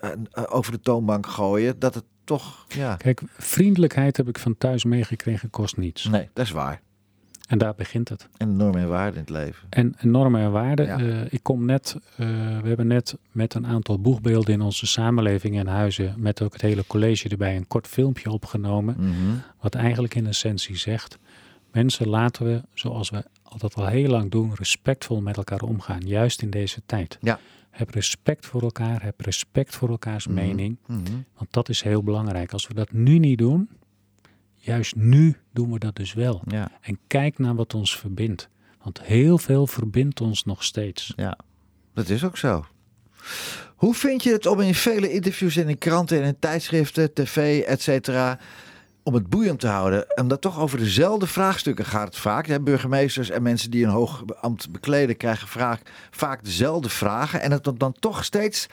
[0.00, 0.10] eh,
[0.48, 1.78] over de toonbank gooien.
[1.78, 2.04] Dat het
[2.38, 2.96] toch, ja...
[2.96, 6.04] Kijk, vriendelijkheid heb ik van thuis meegekregen, kost niets.
[6.04, 6.80] Nee, dat is waar.
[7.48, 8.28] En daar begint het.
[8.36, 9.66] En normen en waarden in het leven.
[9.70, 10.86] En en normen en waarden.
[10.86, 10.98] Ja.
[10.98, 12.26] eh, ik kom net, eh,
[12.60, 16.62] we hebben net met een aantal boegbeelden in onze samenleving en huizen, met ook het
[16.62, 18.94] hele college erbij, een kort filmpje opgenomen.
[18.98, 19.36] Mhm.
[19.60, 21.18] Wat eigenlijk in essentie zegt:
[21.72, 26.00] mensen laten we, zoals we altijd al heel lang doen, respectvol met elkaar omgaan.
[26.00, 27.18] Juist in deze tijd.
[27.20, 27.38] Ja.
[27.70, 30.76] Heb respect voor elkaar, heb respect voor elkaars mening.
[30.86, 31.00] Mhm.
[31.36, 32.52] Want dat is heel belangrijk.
[32.52, 33.68] Als we dat nu niet doen,
[34.56, 36.42] juist nu doen we dat dus wel.
[36.46, 38.48] Ja, En kijk naar wat ons verbindt.
[38.82, 41.12] Want heel veel verbindt ons nog steeds.
[41.16, 41.38] ja,
[41.94, 42.64] dat is ook zo.
[43.76, 47.82] Hoe vind je het om in vele interviews in kranten en in tijdschriften, tv, et
[47.82, 48.38] cetera,
[49.02, 50.04] om het boeiend te houden?
[50.14, 52.46] Omdat toch over dezelfde vraagstukken gaat vaak.
[52.46, 52.60] hè?
[52.60, 55.80] Burgemeesters en mensen die een hoog ambt bekleden krijgen vaak,
[56.10, 57.40] vaak dezelfde vragen.
[57.40, 58.66] En het dan- dan toch steeds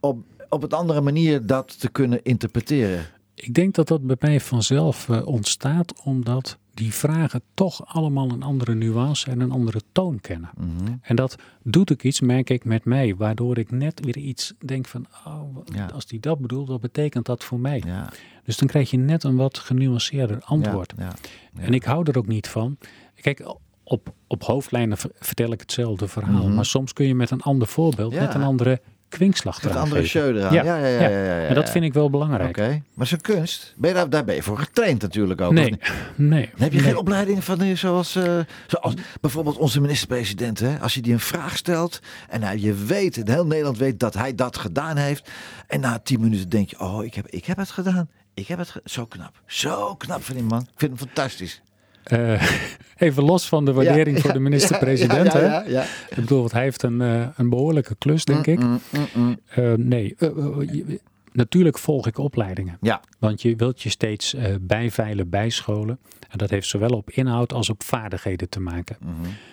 [0.00, 3.06] op, op een andere manier dat te kunnen interpreteren.
[3.34, 8.42] Ik denk dat dat bij mij vanzelf eh, ontstaat, omdat die vragen toch allemaal een
[8.42, 10.50] andere nuance en een andere toon kennen.
[10.56, 10.92] Mhm.
[11.02, 14.86] En dat doet ook iets, merk ik, met mij, waardoor ik net weer iets denk
[14.86, 15.86] van, oh, Ja.
[15.86, 17.82] als die dat bedoelt, wat betekent dat voor mij?
[17.86, 18.08] Ja,
[18.44, 20.92] Dus dan krijg je net een wat genuanceerder antwoord.
[20.96, 21.12] Ja.
[21.56, 22.76] En ik hou er ook niet van.
[23.14, 23.54] Kijk,
[23.84, 26.46] op, op hoofdlijnen ver- vertel ik hetzelfde verhaal.
[26.46, 26.54] Mhm.
[26.54, 28.80] Maar soms kun je met een ander voorbeeld, met een andere
[29.10, 30.52] kwinkslag eraan andere show eraan.
[30.52, 30.86] Ja, ja, ja.
[31.00, 32.48] ja, ja, ja, En dat vind ik wel belangrijk.
[32.48, 35.52] Oké, maar zo'n kunst, ben je daar, daar ben je voor getraind natuurlijk ook.
[35.52, 35.78] Nee,
[36.16, 36.50] nee.
[36.56, 36.86] Heb je nee.
[36.88, 40.78] geen opleiding van eh, zoals, eh, zoals bijvoorbeeld onze minister-president, hè?
[40.78, 44.14] Als je die een vraag stelt en nou, je weet, en heel Nederland weet dat
[44.14, 45.30] hij dat gedaan heeft.
[45.66, 48.08] En na tien minuten denk je, oh, ik heb, ik heb het gedaan.
[48.34, 49.42] Ik heb het ge- Zo knap.
[49.46, 50.60] Zo knap van die man.
[50.60, 51.62] Ik vind hem fantastisch.
[52.02, 52.42] Eh,
[52.98, 55.32] even los van de waardering Ja, voor de minister-president.
[55.32, 55.44] ja, hè?
[55.46, 55.82] ja, ja, ja.
[55.82, 58.58] Ik bedoel, want hij heeft een, eh, een behoorlijke klus, denk ik.
[58.58, 59.38] Mm, mm, mm.
[59.54, 61.00] Eh, nee, je-
[61.32, 62.76] natuurlijk volg ik opleidingen.
[62.80, 65.98] Ja, Want je wilt je steeds eh, bijveilen, bijscholen.
[66.28, 68.96] En dat heeft zowel op inhoud als op vaardigheden te maken.
[69.00, 69.10] Mhm.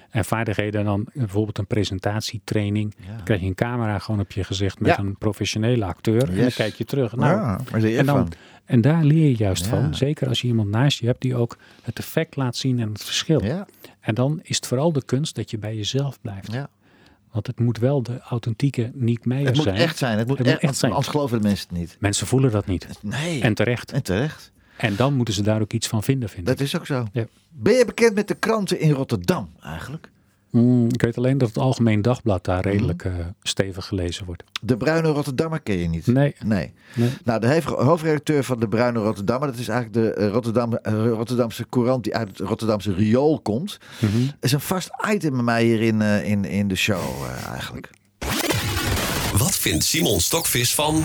[0.10, 2.94] En vaardigheden dan bijvoorbeeld een presentatietraining.
[3.00, 3.16] Ja.
[3.16, 5.00] Dan krijg je een camera gewoon op je gezicht met Ja.
[5.00, 6.30] een professionele acteur.
[6.30, 7.16] En dan kijk je terug.
[7.16, 7.60] Nou, ja,
[7.98, 8.32] en, dan, van?
[8.66, 9.70] en daar leer je juist Ja.
[9.70, 9.96] van.
[9.96, 13.04] Zeker als je iemand naast je hebt die ook het effect laat zien en het
[13.04, 13.44] verschil.
[13.44, 13.68] Ja,
[14.00, 16.52] En dan is het vooral de kunst dat je bij jezelf blijft.
[16.52, 16.70] ja.
[17.38, 19.76] Want het moet wel de authentieke Niek Meijer Het moet zijn.
[19.76, 20.18] echt zijn.
[20.18, 20.92] Het moet, Het moet echt, zijn.
[20.92, 21.98] Anders geloven de mensen het niet.
[22.00, 22.88] Mensen voelen dat niet.
[23.02, 23.42] Nee.
[23.42, 23.92] En terecht.
[23.92, 24.52] en terecht.
[24.78, 26.46] En dan moeten ze daar ook iets van vinden, vind ik.
[26.58, 27.08] Dat is ook zo.
[27.12, 27.26] Ja.
[27.50, 30.10] Ben je bekend met de kranten in Rotterdam eigenlijk?
[30.52, 34.44] Mm, ik weet alleen dat het Algemeen Dagblad daar redelijk eh, stevig gelezen wordt.
[34.62, 36.08] De Bruine Rotterdammer ken je niet?
[36.08, 36.36] Nee.
[36.46, 36.74] Nee.
[36.96, 37.10] Nee.
[37.24, 41.66] Nou, de hoofdredacteur van de Bruine Rotterdammer, dat is eigenlijk de eh, Rotterdam, eh, Rotterdamse
[41.70, 44.18] courant die uit het Rotterdamse riool komt, Mhm.
[44.40, 47.02] is een vast item bij mij hier in, eh, in, in de show
[47.54, 47.90] eigenlijk.
[49.38, 51.04] Wat vindt Simon Stokvis van...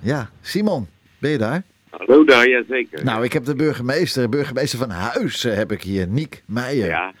[0.00, 0.86] Ja, Simon,
[1.18, 1.62] ben je daar?
[1.90, 3.04] Hallo daar, jazeker.
[3.04, 6.88] Nou, ik heb de burgemeester, burgemeester van Huis heb ik hier, Niek Meijer.
[6.88, 7.12] Ja,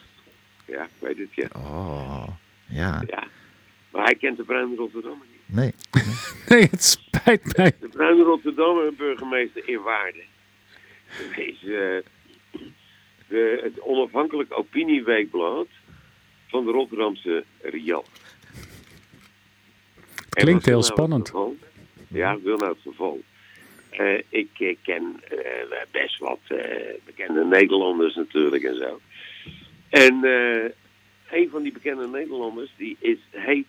[0.66, 1.48] ja, ik weet het, ja.
[1.56, 2.28] Oh,
[2.68, 3.24] ja, ja.
[3.90, 5.56] Maar hij kent de Bruine Rotterdammer niet.
[5.56, 5.74] nee.
[6.48, 7.72] Nee, het spijt mij.
[7.80, 10.22] De Bruine Rotterdammer, burgemeester in Waarde,
[11.36, 11.98] is eh,
[13.28, 15.66] de, het onafhankelijk opinieweekblad
[16.46, 17.44] van de Rotterdamse.
[20.36, 21.32] En Klinkt heel nou spannend.
[22.08, 23.22] Ja, wil nou het geval?
[23.90, 29.00] Eh, ik ken eh, best wat eh, bekende Nederlanders natuurlijk en zo.
[30.04, 30.70] En eh,
[31.40, 33.66] een van die bekende Nederlanders die is, heet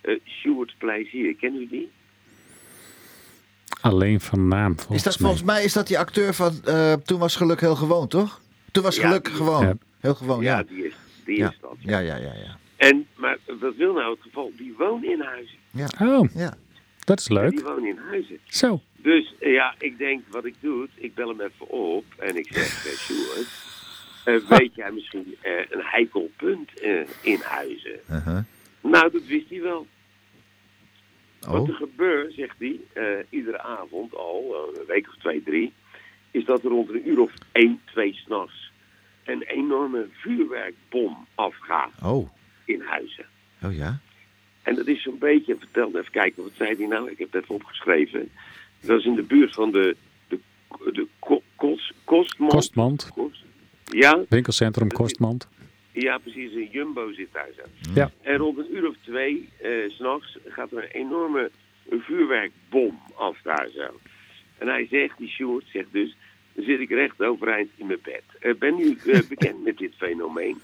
[0.00, 1.34] eh Stuart Plezier.
[1.36, 1.90] Kennen u die?
[3.80, 5.28] Alleen van naam, volgens Is dat mij.
[5.28, 8.40] volgens mij is dat die acteur van eh, Toen was geluk heel gewoon, toch?
[8.72, 9.66] Toen was Ja, geluk die- gewoon.
[9.66, 9.74] Ja.
[10.00, 10.62] Heel gewoon, ja, ja.
[10.62, 10.92] die is,
[11.24, 11.50] die Ja.
[11.50, 11.76] is dat.
[11.78, 12.56] Ja, ja, ja, ja.
[12.76, 14.52] En, maar wat wil nou het geval?
[14.56, 15.56] Die wonen in Huizen.
[16.00, 16.56] Oh, Ja,
[17.04, 17.60] dat is Die leuk.
[17.60, 18.38] wonen in Huizen.
[18.48, 18.80] Zo.
[18.96, 22.66] Dus ja, ik denk wat ik doe, ik bel hem even op en ik zeg,
[22.98, 23.46] Stuart,
[24.48, 28.00] weet jij misschien eh, een heikel punt eh, in Huizen?
[28.10, 28.38] Uh-huh.
[28.80, 29.86] Nou, dat wist hij wel.
[31.40, 35.42] Wat Oh, er gebeurt, zegt hij, eh, iedere avond al, eh, een week of twee,
[35.42, 35.72] drie,
[36.30, 38.70] is dat er rond een uur of één, twee s'nachts
[39.24, 42.28] een enorme vuurwerkbom afgaat oh,
[42.64, 43.26] in Huizen.
[43.62, 43.98] oh ja.
[44.62, 47.10] En dat is zo'n beetje, vertel even kijken, wat zei hij nou?
[47.10, 48.30] Ik heb het even opgeschreven.
[48.80, 49.96] Dat is in de buurt van de,
[50.28, 50.38] de,
[50.92, 52.52] de ko- kos, Kostmand.
[52.52, 53.44] Kostmand, Kost-
[53.90, 55.48] Ja, winkelcentrum Kostmand.
[55.92, 56.52] ja, precies.
[56.52, 57.62] Een Jumbo zit daar zo.
[57.94, 58.10] Ja.
[58.22, 61.50] En rond een uur of twee, eh, s s'nachts, gaat er een enorme
[61.90, 64.00] vuurwerkbom af daar zo.
[64.58, 66.16] En hij zegt, die Sjoerd zegt dus,
[66.52, 68.22] dan zit ik recht overeind in mijn bed.
[68.40, 70.60] Eh, ben u eh, bekend met dit fenomeen?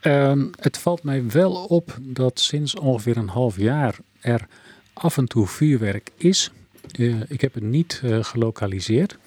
[0.00, 4.46] Ehm, het valt mij wel op dat sinds ongeveer een half jaar er
[4.92, 6.52] af en toe vuurwerk is.
[6.98, 9.18] Eh, ik heb het niet eh, gelokaliseerd.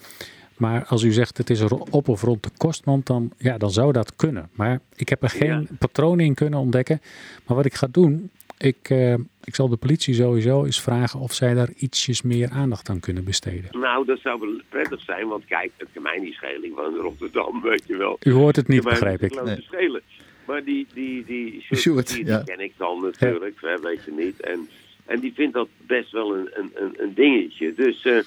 [0.62, 1.60] Maar als u zegt het is
[1.90, 4.48] op of rond de kostmand, dan, ja, dan zou dat kunnen.
[4.52, 5.64] Maar ik heb er geen Ja.
[5.78, 7.00] patronen in kunnen ontdekken.
[7.46, 11.32] Maar wat ik ga doen, ik, eh, ik zal de politie sowieso eens vragen of
[11.32, 13.68] zij daar ietsjes meer aandacht aan kunnen besteden.
[13.80, 16.64] Nou, dat zou wel prettig zijn, want kijk, het kan mij niet schelen.
[16.64, 18.16] Ik woon in Rotterdam, weet je wel.
[18.22, 19.36] U hoort het niet, begrijp het ik.
[19.36, 19.62] kan Nee.
[19.62, 20.02] schelen.
[20.46, 22.42] Maar die, die, die Sjoerd, Sjoerd, die, die ja.
[22.44, 24.40] ken ik dan natuurlijk, hè, weet je niet.
[24.40, 24.68] En,
[25.06, 27.74] en die vindt dat best wel een, een, een, een dingetje.
[27.74, 28.18] Dus eh,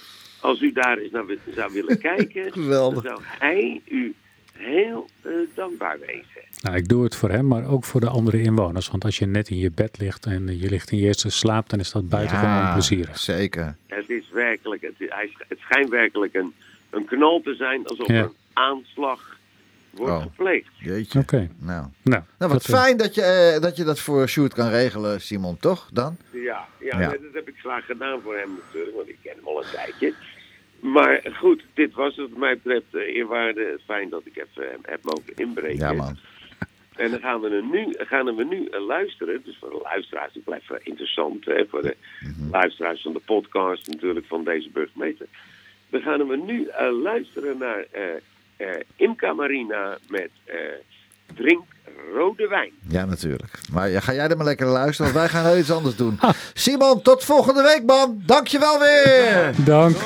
[0.46, 1.24] als u daar eens naar
[1.56, 3.04] zou willen kijken, Geweldig.
[3.04, 4.14] dan zou hij u
[4.54, 6.24] heel eh, dankbaar wezen.
[6.62, 8.90] Nou, ik doe het voor hem, maar ook voor de andere inwoners.
[8.90, 11.70] Want als je net in je bed ligt en je ligt in je eerste slaap,
[11.70, 13.18] dan is dat buitengewoon plezierig.
[13.20, 13.76] zeker.
[13.88, 14.94] Het is werkelijk, het,
[15.48, 16.54] het schijnt werkelijk een,
[16.90, 18.14] een knal te zijn alsof Ja.
[18.14, 19.34] er een aanslag
[19.92, 20.22] wordt Oh.
[20.22, 20.68] gepleegd.
[20.80, 21.20] Jeetje.
[21.20, 21.50] Oké.
[21.60, 21.86] Nou.
[22.04, 24.70] Nou, nou, wat dat, eh, fijn dat je, eh, dat je dat voor Sjoerd kan
[24.70, 25.90] regelen, Simon, toch?
[25.94, 26.18] Dan?
[26.32, 27.10] Ja, ja, Ja.
[27.10, 29.70] nee, dat heb ik graag gedaan voor hem natuurlijk, want ik ken hem al een
[29.74, 30.14] tijdje.
[30.86, 33.80] Maar goed, dit was het wat mij betreft uh, eerwaarde.
[33.86, 35.78] Fijn dat ik even heb mogen inbreken.
[35.78, 36.18] Ja, man.
[36.96, 39.42] En dan gaan we er nu, gaan we nu eh, luisteren.
[39.44, 41.46] Dus voor de luisteraars, het blijft interessant.
[41.46, 42.50] Hè, voor de Mhm.
[42.52, 45.28] luisteraars van de podcast natuurlijk van deze burgemeester.
[45.90, 48.04] Dan gaan we nu eh, luisteren naar eh
[48.58, 50.58] eh, Imca Marina met eh,
[51.36, 51.64] Drink
[52.16, 52.72] Rode Wijn.
[52.88, 53.60] Ja, natuurlijk.
[53.72, 56.20] Maar ja, ga jij er maar lekker luisteren, want wij gaan heel iets anders doen.
[56.54, 58.22] Simon, tot volgende week, man.
[58.26, 59.54] Dankjewel weer.
[59.66, 59.98] Dank.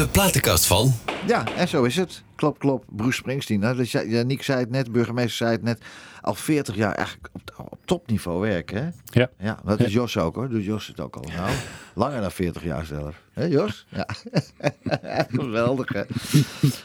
[0.00, 0.92] De platenkast van...
[1.26, 2.22] Ja, en zo is het.
[2.36, 2.84] Klop, klop.
[2.88, 3.60] Bruce Springsteen.
[3.60, 5.80] Nou, dus, ja, Nick zei het net, burgemeester zei het net.
[6.20, 8.88] Al 40 jaar eigenlijk op, op topniveau werken, hè?
[9.20, 9.30] Ja.
[9.38, 10.48] Ja, dat is Jos ook hoor.
[10.48, 11.24] Doet Jos het ook al.
[11.36, 11.50] Nou,
[11.94, 13.22] langer dan 40 jaar zelf.
[13.32, 13.86] Hé Jos?
[13.88, 14.08] Ja.
[15.40, 16.02] Geweldig hè.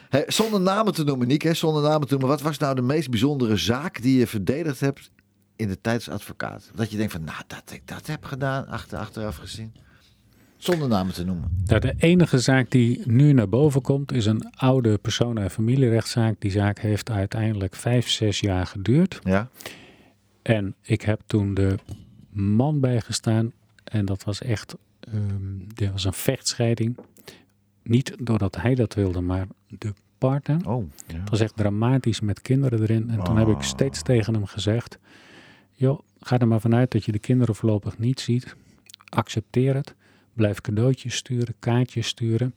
[0.10, 1.54] Hey, zonder namen te noemen, Nick, hè?
[1.54, 2.30] Zonder namen te noemen.
[2.30, 5.12] Wat was nou de meest bijzondere zaak die je verdedigd hebt
[5.56, 6.72] in de tijd als advocaat?
[6.74, 9.74] Dat je denkt van, nou, dat ik dat heb gedaan, achter, achteraf gezien.
[10.66, 11.50] Zonder namen te noemen.
[11.66, 16.36] Nou, de enige zaak die nu naar boven komt is een oude persoon- en familierechtszaak.
[16.40, 19.20] Die zaak heeft uiteindelijk vijf, zes jaar geduurd.
[19.24, 19.50] Ja?
[20.42, 21.76] En ik heb toen de
[22.30, 23.52] man bijgestaan.
[23.84, 26.98] En dat was echt, ehm dit was een vechtscheiding.
[27.84, 30.70] Niet doordat hij dat wilde, maar de partner.
[30.70, 31.20] Oh, ja.
[31.20, 33.10] Het was echt dramatisch met kinderen erin.
[33.10, 34.98] En toen heb ik steeds tegen hem gezegd:
[35.74, 38.56] joh, ga er maar vanuit dat je de kinderen voorlopig niet ziet.
[39.10, 39.96] Accepteer het.
[40.36, 42.54] Blijf cadeautjes sturen, kaartjes sturen.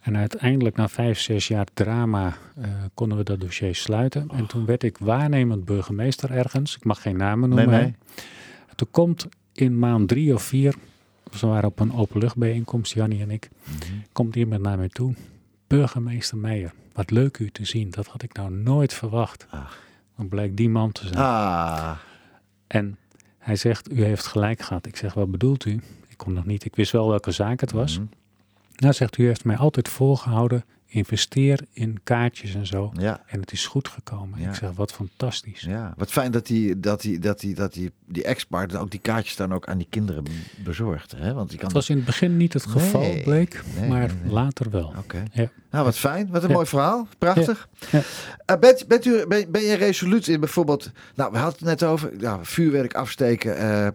[0.00, 4.28] En uiteindelijk, na vijf, zes jaar drama, eh, konden we dat dossier sluiten.
[4.32, 6.76] En toen werd ik waarnemend burgemeester ergens.
[6.76, 7.68] Ik mag geen namen noemen.
[7.70, 7.94] Nee, nee.
[8.68, 10.74] En Toen komt in maand drie of vier,
[11.30, 13.48] we waren op een openluchtbijeenkomst, Jannie en ik,
[14.12, 15.14] komt iemand naar mij toe.
[15.66, 17.90] Burgemeester Meijer, wat leuk u te zien.
[17.90, 19.46] Dat had ik nou nooit verwacht.
[20.16, 21.18] Dan blijkt die man te zijn.
[21.18, 21.96] Ah,
[22.66, 22.96] En
[23.38, 24.86] hij zegt, u heeft gelijk gehad.
[24.86, 25.80] Ik zeg, wat bedoelt u?
[26.18, 27.98] Ik kon nog niet, ik wist wel welke zaak het was.
[27.98, 28.06] Mhm.
[28.76, 32.92] Nou zegt u, heeft mij altijd voorgehouden, investeer in kaartjes en zo.
[32.96, 33.22] ja.
[33.26, 34.40] En het is goed gekomen.
[34.40, 34.48] Ja.
[34.48, 35.60] Ik zeg, wat fantastisch.
[35.60, 39.00] Ja, wat fijn dat die, dat die, dat die, dat die, die ex-partner ook die
[39.00, 40.24] kaartjes dan ook aan die kinderen
[40.64, 41.12] bezorgt.
[41.16, 41.34] Hè?
[41.34, 44.10] Want die kan Het was in het begin niet het geval, Nee, bleek, nee, maar
[44.22, 44.92] nee, later wel.
[44.98, 45.22] Oké.
[45.32, 45.50] Ja.
[45.70, 46.28] Nou, wat fijn.
[46.30, 47.08] Wat een mooi verhaal.
[47.18, 47.68] Prachtig.
[47.90, 48.02] Ja.
[48.44, 50.90] Eh, bent, bent u, ben, ben je resoluut in bijvoorbeeld...
[51.14, 53.88] Nou, we hadden het net over ja, vuurwerk afsteken eh,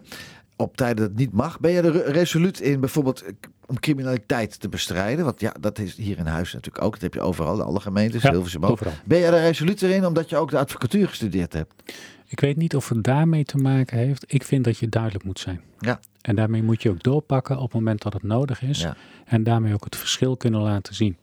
[0.56, 1.60] op tijden dat het niet mag.
[1.60, 3.32] Ben je er re- resoluut in bijvoorbeeld eh,
[3.66, 5.24] om criminaliteit te bestrijden?
[5.24, 6.92] Want ja, dat is hier in huis natuurlijk ook.
[6.92, 8.78] Dat heb je overal, alle gemeentes, Ja, Hilversum ook.
[9.04, 11.72] Ben je er resoluut in omdat je ook de advocatuur gestudeerd hebt?
[12.26, 14.24] Ik weet niet of het daarmee te maken heeft.
[14.26, 15.60] Ik vind dat je duidelijk moet zijn.
[15.78, 16.00] Ja.
[16.20, 18.80] En daarmee moet je ook doorpakken op het moment dat het nodig is.
[18.80, 18.96] Ja.
[19.24, 21.16] En daarmee ook het verschil kunnen laten zien.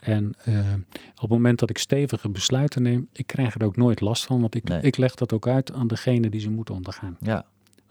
[0.00, 0.58] En eh,
[1.14, 4.40] op het moment dat ik stevige besluiten neem, ik krijg er ook nooit last van.
[4.40, 4.80] Want ik, Nee.
[4.80, 7.16] ik leg dat ook uit aan degene die ze moeten ondergaan.
[7.20, 7.44] Ja.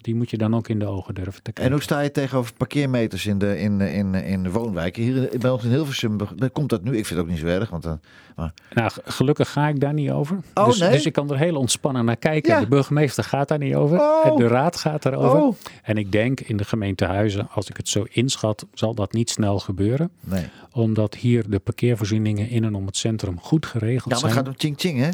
[0.03, 1.63] Die moet je dan ook in de ogen durven te kijken.
[1.63, 5.03] En hoe sta je tegenover parkeermeters in de, in, in, in de woonwijken?
[5.03, 6.17] Hier in- bij ons in Hilversum
[6.51, 6.89] komt dat nu.
[6.97, 7.69] Ik vind het ook niet zo erg.
[7.69, 7.99] Want dan,
[8.35, 10.39] Nou, g- gelukkig ga ik daar niet over.
[10.53, 10.91] Oh, dus, nee?
[10.91, 12.53] dus ik kan er heel ontspannen naar kijken.
[12.53, 12.59] Ja.
[12.59, 13.99] De burgemeester gaat daar niet over.
[13.99, 14.25] Oh.
[14.25, 15.39] En de raad gaat daarover.
[15.41, 15.55] Oh.
[15.83, 19.29] En ik denk in de gemeente Huizen, als ik het zo inschat, zal dat niet
[19.29, 20.09] snel gebeuren.
[20.19, 20.45] nee.
[20.71, 24.31] Omdat hier de parkeervoorzieningen in en om het centrum goed geregeld Ja, maar zijn.
[24.31, 25.09] het gaat om ching ching, hè?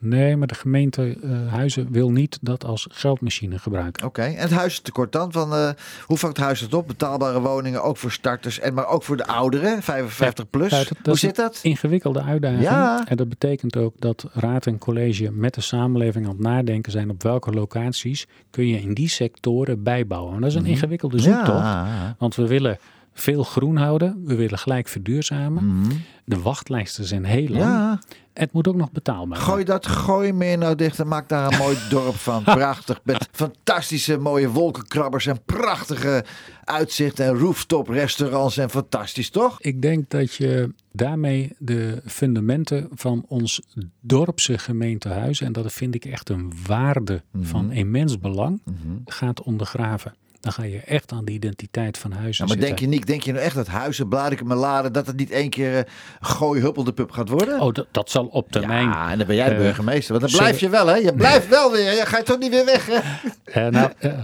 [0.00, 4.06] Nee, maar de gemeente eh, Huizen wil niet dat als geldmachine gebruiken.
[4.06, 4.22] Oké.
[4.22, 5.32] En het huistekort dan?
[5.32, 5.68] Van, eh,
[6.06, 6.86] hoe vangt het huis het op?
[6.86, 8.58] Betaalbare woningen, ook voor starters.
[8.60, 10.70] En maar ook voor de ouderen, 55 plus.
[10.70, 11.58] Ja, dat- dat hoe zit dat?
[11.62, 12.62] Ingewikkelde uitdaging.
[12.62, 13.06] Ja.
[13.06, 17.10] En dat betekent ook dat raad en college met de samenleving aan het nadenken zijn
[17.10, 20.34] op welke locaties kun je in die sectoren bijbouwen.
[20.34, 21.48] En dat is een ingewikkelde zoektocht.
[21.58, 21.66] Mhm.
[21.66, 22.14] Ja.
[22.18, 22.78] Want we willen
[23.20, 24.22] veel groen houden.
[24.24, 25.64] We willen gelijk verduurzamen.
[25.80, 25.90] Mhm.
[26.24, 27.62] De wachtlijsten zijn heel lang.
[27.62, 27.98] Ja.
[28.32, 31.58] Het moet ook nog betaalbaar Gooi dat, gooi meer nou dicht en maak daar een
[31.58, 32.42] mooi dorp van.
[32.42, 33.00] Prachtig.
[33.02, 36.24] Met fantastische mooie wolkenkrabbers en prachtige
[36.64, 39.60] uitzichten en rooftop restaurants en fantastisch, toch?
[39.60, 43.60] Ik denk dat je daarmee de fundamenten van ons
[44.00, 47.44] dorpse gemeentehuis, en dat vind ik echt een waarde Mhm.
[47.44, 48.60] van immens belang,
[49.04, 50.14] gaat ondergraven.
[50.40, 52.66] Dan ga je echt aan de identiteit van huizen Ja, maar zitten.
[52.66, 55.50] denk je niet, denk je nou echt dat Huizen, Blarikum, Melade, dat het niet één
[55.50, 55.84] keer eh,
[56.20, 57.60] gooi huppel de pup gaat worden?
[57.60, 58.88] Oh, dat, dat zal op termijn.
[58.88, 60.18] Ja, en dan ben jij de eh, burgemeester.
[60.18, 60.94] Want dan blijf je wel, hè?
[60.94, 61.92] Je blijft wel weer.
[61.92, 62.98] Je gaat toch niet weer weg, hè?
[63.44, 63.90] Eh, nou,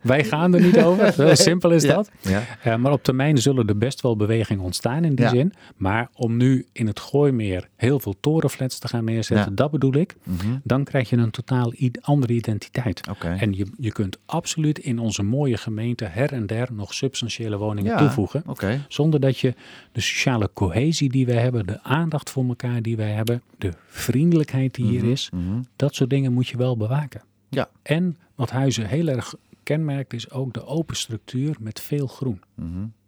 [0.00, 1.12] wij gaan er niet over.
[1.28, 2.10] Zo simpel is dat.
[2.20, 2.42] Ja.
[2.62, 5.30] Eh, maar op termijn zullen er best wel bewegingen ontstaan in die Ja.
[5.30, 5.52] zin.
[5.76, 9.54] Maar om nu in het Gooimeer heel veel torenflats te gaan neerzetten, Ja.
[9.56, 10.16] dat bedoel ik.
[10.22, 10.36] Mhm.
[10.64, 13.00] Dan krijg je een totaal andere identiteit.
[13.38, 17.96] En je, je kunt absoluut in onze mooie gemeente her en der nog substantiële woningen
[17.96, 18.42] toevoegen.
[18.88, 19.54] Zonder dat je
[19.92, 24.74] de sociale cohesie die wij hebben, de aandacht voor elkaar die wij hebben, de vriendelijkheid
[24.74, 25.42] die hier is, Mhm.
[25.76, 27.22] dat soort dingen moet je wel bewaken.
[27.48, 27.68] Ja.
[27.82, 29.34] En wat Huizen heel erg
[29.76, 32.42] kenmerkt is ook de open structuur met veel groen.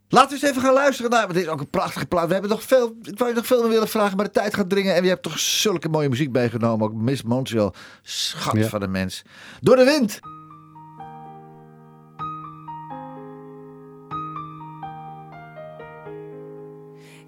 [0.09, 1.21] Laten we eens even gaan luisteren naar.
[1.23, 2.27] Want dit is ook een prachtige plaat.
[2.27, 2.97] We hebben nog veel.
[3.03, 4.95] Ik wou je nog veel meer willen vragen, maar de tijd gaat dringen.
[4.95, 6.87] En je hebt toch zulke mooie muziek meegenomen.
[6.87, 7.75] Ook Miss Montreal.
[8.03, 8.69] Schat Ja.
[8.69, 9.23] van een mens.
[9.61, 10.21] Door de wind.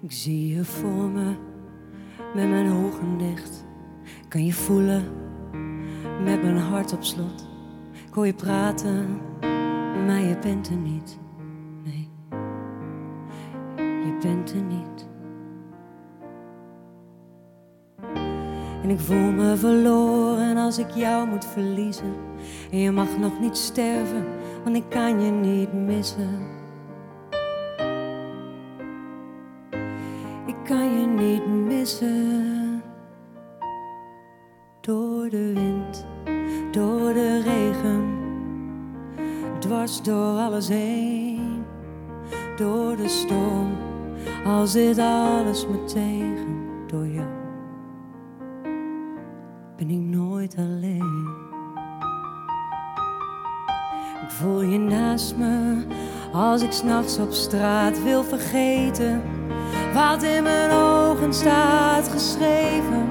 [0.01, 1.35] Ik zie je voor me
[2.35, 3.65] met mijn ogen dicht.
[4.27, 5.03] kan je voelen
[6.23, 7.51] met mijn hart op slot.
[8.13, 9.19] Ik je praten,
[10.05, 11.19] maar je bent er niet.
[11.83, 12.09] Nee,
[13.77, 15.07] je bent er niet.
[18.83, 22.13] En ik voel me verloren als ik jou moet verliezen.
[22.71, 24.25] En je mag nog niet sterven,
[24.63, 26.47] want ik kan je niet missen.
[30.45, 32.81] Ik kan je niet missen.
[34.81, 35.72] Door de wind,
[40.03, 41.63] door alles heen.
[42.57, 43.71] Door de storm,
[44.45, 46.57] al zit alles me tegen.
[46.87, 47.41] Door jou
[49.77, 51.27] ben ik nooit alleen.
[54.23, 55.85] Ik voel je naast me
[56.33, 59.21] als ik s'nachts op straat wil vergeten
[59.93, 63.07] wat in mijn ogen staat geschreven.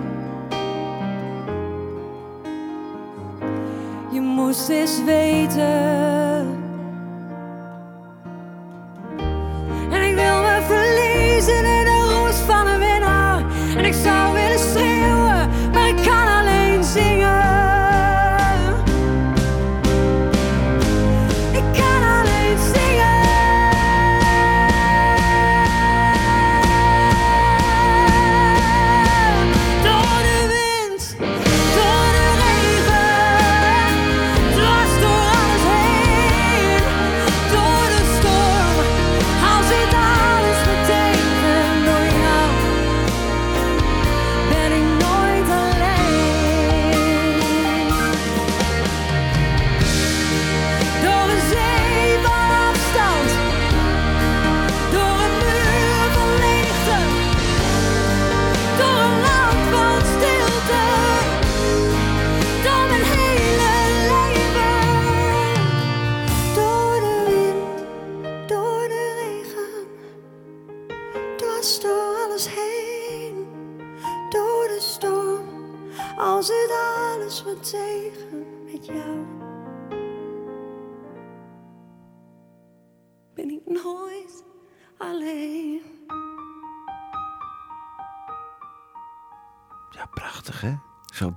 [4.12, 6.61] Je moest eens weten.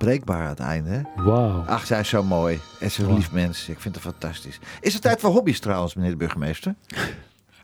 [0.06, 1.04] Zo breekbaar aan het einde?
[1.16, 1.64] Wauw.
[1.66, 2.60] Ach, zij is zo mooi.
[2.80, 3.68] En ze is een lief mens.
[3.68, 4.58] Ik vind het fantastisch.
[4.80, 6.74] Is het tijd voor hobby's trouwens, meneer de burgemeester?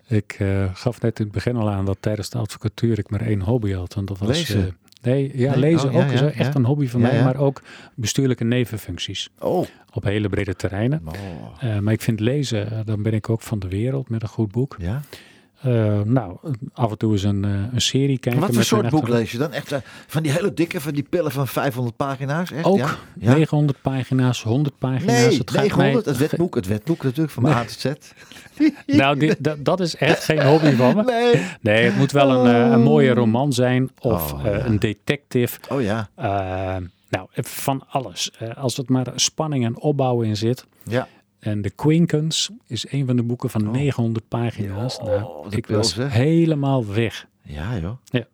[0.06, 3.20] Ik eh, gaf net in het begin al aan dat tijdens de advocatuur ik maar
[3.20, 3.94] één hobby had.
[3.94, 4.66] En dat was, Lezen?
[4.66, 4.72] eh,
[5.02, 5.60] nee, ja, Nee?
[5.60, 6.54] lezen Oh, ja, ook is ja, echt ja.
[6.54, 7.24] een hobby van mij.
[7.24, 7.62] Maar ook
[7.94, 9.30] bestuurlijke nevenfuncties.
[9.38, 9.66] Oh.
[9.92, 11.02] Op hele brede terreinen.
[11.58, 14.52] Eh, maar ik vind lezen, dan ben ik ook van de wereld met een goed
[14.52, 14.76] boek.
[14.78, 15.02] Ja.
[15.64, 16.36] Eh, nou,
[16.72, 18.40] af en toe eens een, eh, een serie kijken.
[18.40, 19.52] Wat voor soort boek lees je dan?
[19.52, 22.52] Echt eh, van die hele dikke, van die pillen van 500 pagina's?
[22.52, 22.64] Echt?
[22.64, 22.96] Ook Ja?
[23.18, 23.34] Ja?
[23.34, 25.04] 900 pagina's, 100 pagina's.
[25.26, 27.84] Nee, Het gaat 900, mij- het wetboek, het wetboek natuurlijk van A tot Z.
[28.86, 31.02] Nou, die- dat, is echt geen hobby van me.
[31.02, 31.46] Nee.
[31.60, 34.64] Nee, het moet wel een, een mooie roman zijn of Oh, ja.
[34.64, 35.58] een detective.
[35.68, 36.08] Oh ja.
[37.10, 38.30] Nou, van alles.
[38.56, 40.64] Als het maar spanning en opbouw in zit.
[40.84, 41.08] Ja.
[41.44, 44.98] En The Quinkens is een van de boeken van 900 pagina's.
[44.98, 47.26] Oh, nou, ik pil, was helemaal weg.
[47.42, 47.96] Ja, joh.
[48.04, 48.26] Ja.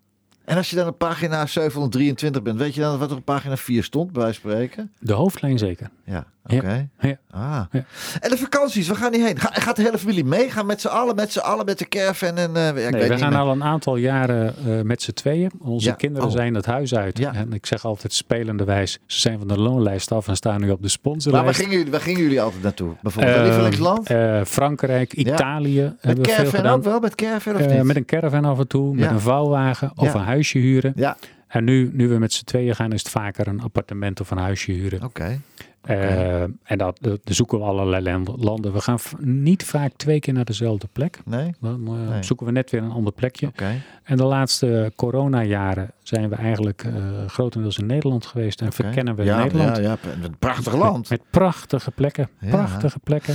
[0.44, 3.56] En als je dan op pagina 723 bent, weet je dan wat er op pagina
[3.56, 4.92] 4 stond, bij spreken?
[4.98, 5.90] De hoofdlijn zeker.
[6.04, 6.88] Ja, oké.
[7.00, 7.16] Ja.
[7.30, 7.60] Ah.
[7.70, 7.84] Ja.
[8.20, 9.38] En de vakanties, we gaan niet heen.
[9.40, 10.50] Ga, gaat de hele familie mee?
[10.50, 12.56] Gaan met z'n allen, met z'n allen, met de caravan en...
[12.56, 13.38] eh, ik Nee, weet we niet gaan meer.
[13.40, 15.50] al een aantal jaren eh, met z'n tweeën.
[15.58, 15.94] Onze Ja.
[15.94, 16.34] kinderen Oh.
[16.34, 17.18] zijn het huis uit.
[17.20, 18.98] En ik zeg altijd spelende wijs.
[19.06, 21.44] Ze zijn van de loonlijst af en staan nu op de Maar sponsorlijst.
[21.46, 22.94] waar gingen, jullie, waar gingen jullie altijd naartoe?
[23.02, 24.08] Bijvoorbeeld Eh, lievelingsland?
[24.10, 25.12] eh, Frankrijk.
[25.12, 25.94] Italië.
[26.02, 27.00] met caravan ook wel?
[27.00, 27.82] Met caravan of niet?
[27.82, 30.92] met een caravan af en toe, met een vouwwagen of een huisje huren.
[30.96, 31.16] Ja,
[31.48, 34.38] En nu, nu we met z'n tweeën gaan, is het vaker een appartement of een
[34.38, 35.02] huisje huren.
[35.04, 35.40] oké.
[35.80, 38.72] Eh, en dat, dat zoeken we allerlei land- landen.
[38.72, 41.18] We gaan niet vaak twee keer naar dezelfde plek.
[41.24, 41.54] Nee?
[41.60, 42.22] Dan eh, Nee.
[42.22, 43.46] zoeken we net weer een ander plekje.
[43.46, 43.82] Oké.
[44.02, 46.92] En de laatste coronajaren zijn we eigenlijk eh,
[47.26, 48.60] grotendeels in Nederland geweest.
[48.60, 49.76] En verkennen we ja, Nederland.
[49.76, 51.08] Ja, ja, een prachtig land.
[51.10, 52.28] Met, met prachtige plekken.
[52.40, 52.50] Ja.
[52.50, 53.34] Prachtige plekken.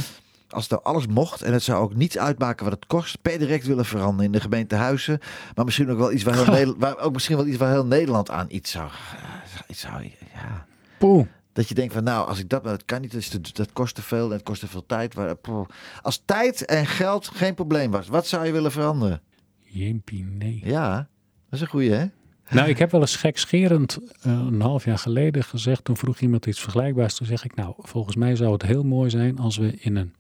[0.50, 3.40] Als het nou alles mocht en het zou ook niets uitmaken wat het kost, per
[3.40, 5.20] direct willen veranderen in de gemeente Huizen.
[5.56, 7.86] Maar misschien ook wel iets waar heel, Nederland, waar, ook misschien wel iets waar heel
[7.86, 8.90] Nederland aan iets zou.
[9.68, 10.66] Iets zou ja.
[10.98, 11.26] Poeh.
[11.56, 13.74] Dat je denkt van nou, als ik dat, maar dat kan niet, dat, te- dat
[13.74, 15.14] kost te veel en het kost te veel tijd.
[15.14, 15.36] Waar.
[16.02, 19.22] Als tijd en geld geen probleem was, wat zou je willen veranderen?
[19.64, 20.62] Jeempie, nee.
[20.64, 21.08] Ja, dat
[21.50, 22.06] is een goeie hè?
[22.50, 25.84] Nou, ik heb wel eens gekscherend eh, een half jaar geleden gezegd.
[25.84, 27.16] Toen vroeg iemand iets vergelijkbaars.
[27.16, 30.14] Toen zeg ik, nou, volgens mij zou het heel mooi zijn als we in een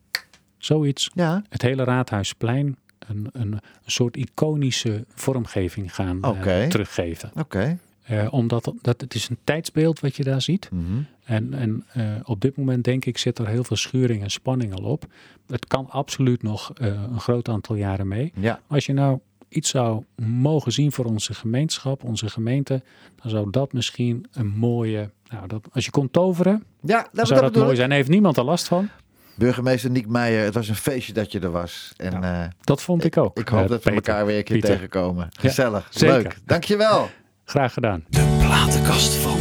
[0.57, 6.67] zoiets, Ja, het hele Raadhuisplein, een, een, een soort iconische vormgeving gaan eh, Oké.
[6.69, 7.31] teruggeven.
[7.35, 7.77] oké.
[8.05, 10.69] Eh, omdat dat, het is een tijdsbeeld wat je daar ziet.
[10.71, 10.83] Mhm.
[11.23, 14.73] En, en eh, op dit moment denk ik zit er heel veel schuring en spanning
[14.75, 15.05] al op.
[15.47, 18.31] Het kan absoluut nog eh, een groot aantal jaren mee.
[18.35, 18.59] Ja.
[18.67, 22.81] Als je nou iets zou mogen zien voor onze gemeenschap, onze gemeente,
[23.21, 25.09] dan zou dat misschien een mooie.
[25.29, 27.89] Nou, dat, als je kon toveren, Ja, dan dat, zou dat mooi zijn.
[27.89, 28.89] Daar heeft niemand er last van.
[29.37, 31.93] Burgemeester Niek Meijer, het was een feestje dat je er was.
[31.97, 33.39] En Dat vond ik ook.
[33.39, 34.73] ik hoop dat we elkaar weer een keer Pieter.
[34.75, 35.27] tegenkomen.
[35.31, 36.15] Ja, Gezellig, zeker.
[36.17, 36.37] leuk.
[36.45, 37.09] Dankjewel.
[37.45, 38.03] Graag gedaan.
[38.09, 39.39] De platenkast van.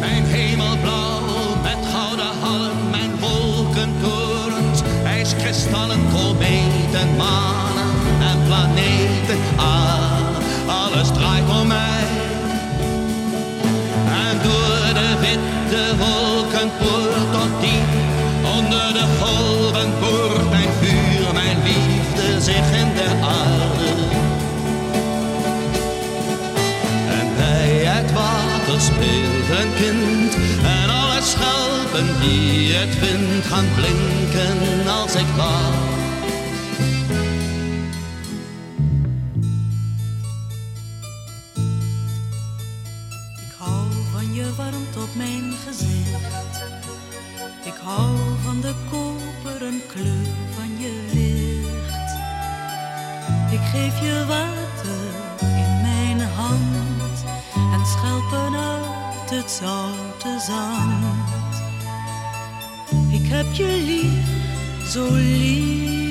[0.00, 7.90] Mijn hemelblauw met gouden hallen, mijn wolkentorens, ijskristallen, kometen, manen
[8.20, 9.38] en planeten.
[9.56, 10.36] Ah,
[10.66, 12.04] alles draait om mij.
[14.28, 16.21] En door de witte wolken
[31.92, 35.90] schelpen die het vindt gaan blinken als ik wacht
[43.36, 46.64] Ik hou van je warmte op mijn gezicht.
[47.64, 50.26] Ik hou van de koperen kleur
[50.56, 52.10] van je licht.
[53.52, 55.02] Ik geef je water
[55.40, 57.24] in mijn hand
[57.72, 61.41] en schelpen uit het zoute zand.
[63.32, 66.01] Ik heb je lief, zo lief.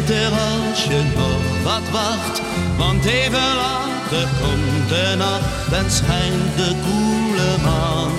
[0.00, 2.40] Beter als je nog wat wacht,
[2.76, 8.12] want even later komt de nacht en schijnt de koele maan.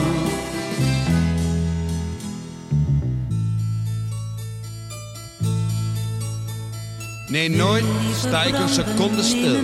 [7.28, 7.86] Nee, nooit
[8.18, 9.56] sta ik een seconde stil.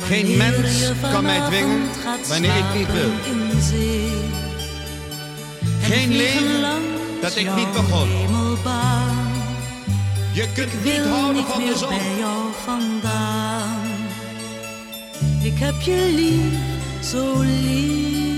[0.00, 1.82] Geen mens kan mij dwingen
[2.28, 3.10] wanneer ik niet wil.
[5.82, 6.64] Geen leven
[7.20, 8.08] dat ik niet begon.
[10.32, 11.88] Je kunt niet houden van de zon.
[11.88, 13.88] bij jou vandaan.
[15.42, 18.29] Ik heb je lief, zo lief.